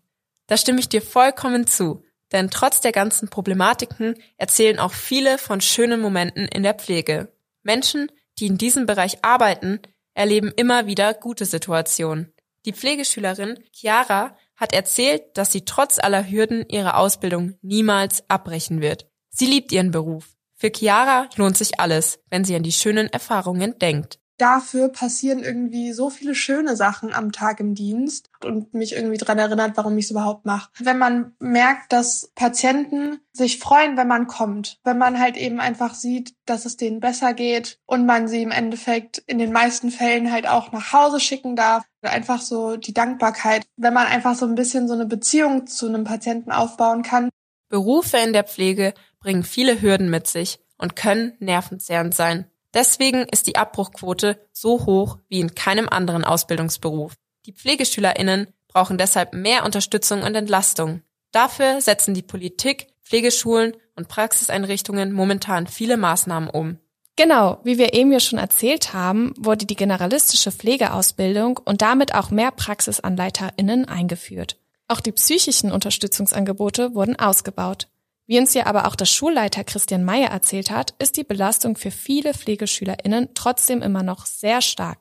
Da 0.48 0.58
stimme 0.58 0.80
ich 0.80 0.90
dir 0.90 1.02
vollkommen 1.02 1.68
zu, 1.68 2.04
denn 2.32 2.50
trotz 2.50 2.82
der 2.82 2.92
ganzen 2.92 3.30
Problematiken 3.30 4.16
erzählen 4.38 4.80
auch 4.80 4.94
viele 4.94 5.38
von 5.38 5.62
schönen 5.62 6.02
Momenten 6.02 6.48
in 6.48 6.64
der 6.64 6.74
Pflege. 6.74 7.32
Menschen, 7.64 8.12
die 8.40 8.48
in 8.48 8.58
diesem 8.58 8.86
Bereich 8.86 9.24
arbeiten, 9.24 9.80
erleben 10.14 10.52
immer 10.56 10.88
wieder 10.88 11.14
gute 11.14 11.46
Situationen. 11.46 12.34
Die 12.66 12.74
Pflegeschülerin 12.74 13.60
Chiara 13.72 14.36
hat 14.56 14.74
erzählt, 14.74 15.24
dass 15.36 15.52
sie 15.52 15.66
trotz 15.66 16.00
aller 16.00 16.30
Hürden 16.30 16.66
ihre 16.70 16.96
Ausbildung 16.96 17.58
niemals 17.62 18.30
abbrechen 18.30 18.82
wird. 18.82 19.10
Sie 19.30 19.46
liebt 19.46 19.72
ihren 19.72 19.92
Beruf. 19.92 20.36
Für 20.56 20.72
Chiara 20.74 21.30
lohnt 21.36 21.58
sich 21.58 21.80
alles, 21.80 22.20
wenn 22.30 22.46
sie 22.46 22.56
an 22.56 22.64
die 22.64 22.72
schönen 22.72 23.08
Erfahrungen 23.08 23.78
denkt 23.80 24.20
dafür 24.38 24.90
passieren 24.90 25.40
irgendwie 25.40 25.94
so 25.94 26.10
viele 26.10 26.36
schöne 26.36 26.76
Sachen 26.76 27.14
am 27.14 27.32
Tag 27.32 27.60
im 27.60 27.76
Dienst 27.76 28.30
und 28.44 28.74
mich 28.74 28.94
irgendwie 28.94 29.18
dran 29.18 29.40
erinnert, 29.40 29.78
warum 29.78 29.98
ich 29.98 30.06
es 30.06 30.12
überhaupt 30.12 30.46
mache. 30.46 30.70
Wenn 30.80 30.98
man 30.98 31.36
merkt, 31.40 31.94
dass 31.94 32.32
Patienten 32.36 33.20
sich 33.32 33.60
freuen, 33.60 33.98
wenn 33.98 34.08
man 34.08 34.28
kommt, 34.28 34.80
wenn 34.84 34.98
man 34.98 35.20
halt 35.20 35.38
eben 35.38 35.60
einfach 35.60 35.94
sieht, 35.94 36.34
dass 36.46 36.66
es 36.66 36.78
denen 36.78 37.00
besser 37.00 37.34
geht 37.34 37.80
und 37.86 38.06
man 38.06 38.28
sie 38.28 38.42
im 38.42 38.52
Endeffekt 38.52 39.20
in 39.28 39.38
den 39.38 39.52
meisten 39.52 39.92
Fällen 39.92 40.32
halt 40.32 40.48
auch 40.48 40.72
nach 40.72 40.94
Hause 40.94 41.20
schicken 41.20 41.56
darf. 41.56 41.84
Einfach 42.02 42.42
so 42.42 42.78
die 42.78 42.94
Dankbarkeit, 42.94 43.66
wenn 43.78 43.94
man 43.94 44.08
einfach 44.08 44.36
so 44.36 44.46
ein 44.46 44.56
bisschen 44.56 44.88
so 44.88 44.94
eine 44.94 45.06
Beziehung 45.06 45.66
zu 45.68 45.88
einem 45.88 46.04
Patienten 46.04 46.52
aufbauen 46.52 47.02
kann. 47.02 47.30
Berufe 47.70 48.18
in 48.18 48.32
der 48.32 48.44
Pflege 48.44 48.94
bringen 49.20 49.44
viele 49.44 49.82
Hürden 49.82 50.10
mit 50.10 50.28
sich 50.28 50.60
und 50.78 50.96
können 50.96 51.34
nervenzehrend 51.40 52.14
sein. 52.14 52.46
Deswegen 52.76 53.24
ist 53.24 53.48
die 53.48 53.56
Abbruchquote 53.56 54.38
so 54.52 54.86
hoch 54.86 55.18
wie 55.30 55.40
in 55.40 55.56
keinem 55.56 55.88
anderen 55.90 56.26
Ausbildungsberuf. 56.26 57.14
Die 57.46 57.54
Pflegeschülerinnen 57.54 58.48
brauchen 58.68 58.98
deshalb 58.98 59.34
mehr 59.34 59.64
Unterstützung 59.64 60.24
und 60.24 60.36
Entlastung. 60.36 61.02
Dafür 61.32 61.80
setzen 61.80 62.14
die 62.14 62.22
Politik, 62.22 62.88
Pflegeschulen 63.02 63.78
und 63.96 64.10
Praxiseinrichtungen 64.10 65.14
momentan 65.14 65.68
viele 65.68 65.96
Maßnahmen 65.96 66.50
um. 66.50 66.78
Genau, 67.16 67.60
wie 67.64 67.78
wir 67.78 67.94
eben 67.94 68.12
ja 68.12 68.20
schon 68.20 68.40
erzählt 68.40 68.94
haben, 68.94 69.34
wurde 69.38 69.66
die 69.66 69.78
generalistische 69.78 70.52
Pflegeausbildung 70.52 71.62
und 71.64 71.82
damit 71.82 72.14
auch 72.14 72.30
mehr 72.30 72.52
Praxisanleiterinnen 72.52 73.86
eingeführt. 73.88 74.58
Auch 74.90 75.00
die 75.00 75.14
psychischen 75.14 75.72
Unterstützungsangebote 75.72 76.94
wurden 76.94 77.18
ausgebaut. 77.18 77.88
Wie 78.28 78.40
uns 78.40 78.54
ja 78.54 78.66
aber 78.66 78.88
auch 78.88 78.96
der 78.96 79.06
Schulleiter 79.06 79.64
Christian 79.64 80.04
Meyer 80.04 80.30
erzählt 80.30 80.72
hat, 80.72 80.96
ist 80.98 81.18
die 81.18 81.24
Belastung 81.24 81.78
für 81.78 81.92
viele 81.92 82.34
PflegeschülerInnen 82.34 83.30
trotzdem 83.36 83.82
immer 83.82 84.02
noch 84.02 84.26
sehr 84.26 84.62
stark. 84.62 85.00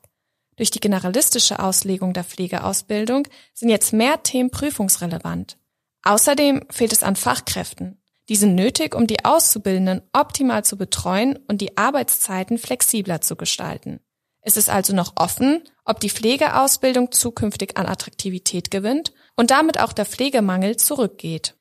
Durch 0.57 0.71
die 0.71 0.79
generalistische 0.79 1.59
Auslegung 1.59 2.13
der 2.13 2.23
Pflegeausbildung 2.23 3.27
sind 3.53 3.69
jetzt 3.69 3.93
mehr 3.93 4.21
Themen 4.23 4.51
prüfungsrelevant. 4.51 5.57
Außerdem 6.03 6.65
fehlt 6.69 6.93
es 6.93 7.03
an 7.03 7.15
Fachkräften. 7.15 8.01
Die 8.29 8.35
sind 8.35 8.55
nötig, 8.55 8.95
um 8.95 9.07
die 9.07 9.25
Auszubildenden 9.25 10.01
optimal 10.13 10.63
zu 10.63 10.77
betreuen 10.77 11.37
und 11.47 11.61
die 11.61 11.77
Arbeitszeiten 11.77 12.57
flexibler 12.57 13.21
zu 13.21 13.35
gestalten. 13.35 13.99
Es 14.41 14.57
ist 14.57 14.69
also 14.69 14.93
noch 14.93 15.13
offen, 15.17 15.63
ob 15.83 15.99
die 15.99 16.09
Pflegeausbildung 16.09 17.11
zukünftig 17.11 17.77
an 17.77 17.87
Attraktivität 17.87 18.69
gewinnt 18.69 19.13
und 19.35 19.49
damit 19.49 19.79
auch 19.79 19.93
der 19.93 20.05
Pflegemangel 20.05 20.77
zurückgeht. 20.77 21.54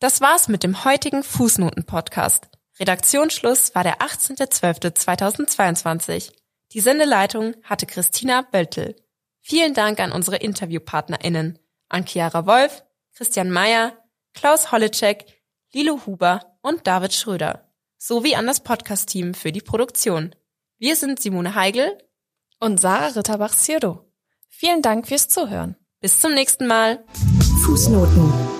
Das 0.00 0.20
war's 0.22 0.48
mit 0.48 0.62
dem 0.62 0.84
heutigen 0.84 1.22
Fußnoten-Podcast. 1.22 2.48
Redaktionsschluss 2.78 3.74
war 3.74 3.82
der 3.84 3.98
18.12.2022. 3.98 6.32
Die 6.72 6.80
Sendeleitung 6.80 7.54
hatte 7.64 7.84
Christina 7.84 8.40
Böltel. 8.40 8.96
Vielen 9.42 9.74
Dank 9.74 10.00
an 10.00 10.12
unsere 10.12 10.38
InterviewpartnerInnen, 10.38 11.58
an 11.90 12.06
Chiara 12.06 12.46
Wolf, 12.46 12.82
Christian 13.14 13.50
Mayer, 13.50 13.92
Klaus 14.32 14.72
Holleczek, 14.72 15.26
Lilo 15.70 16.00
Huber 16.06 16.56
und 16.62 16.86
David 16.86 17.12
Schröder, 17.12 17.70
sowie 17.98 18.36
an 18.36 18.46
das 18.46 18.60
Podcast-Team 18.60 19.34
für 19.34 19.52
die 19.52 19.60
Produktion. 19.60 20.34
Wir 20.78 20.96
sind 20.96 21.20
Simone 21.20 21.54
Heigl 21.54 21.98
und 22.58 22.80
Sarah 22.80 23.08
Ritterbach-Sirdo. 23.08 24.10
Vielen 24.48 24.80
Dank 24.80 25.08
fürs 25.08 25.28
Zuhören. 25.28 25.76
Bis 26.00 26.20
zum 26.20 26.32
nächsten 26.32 26.66
Mal. 26.66 27.04
Fußnoten. 27.66 28.59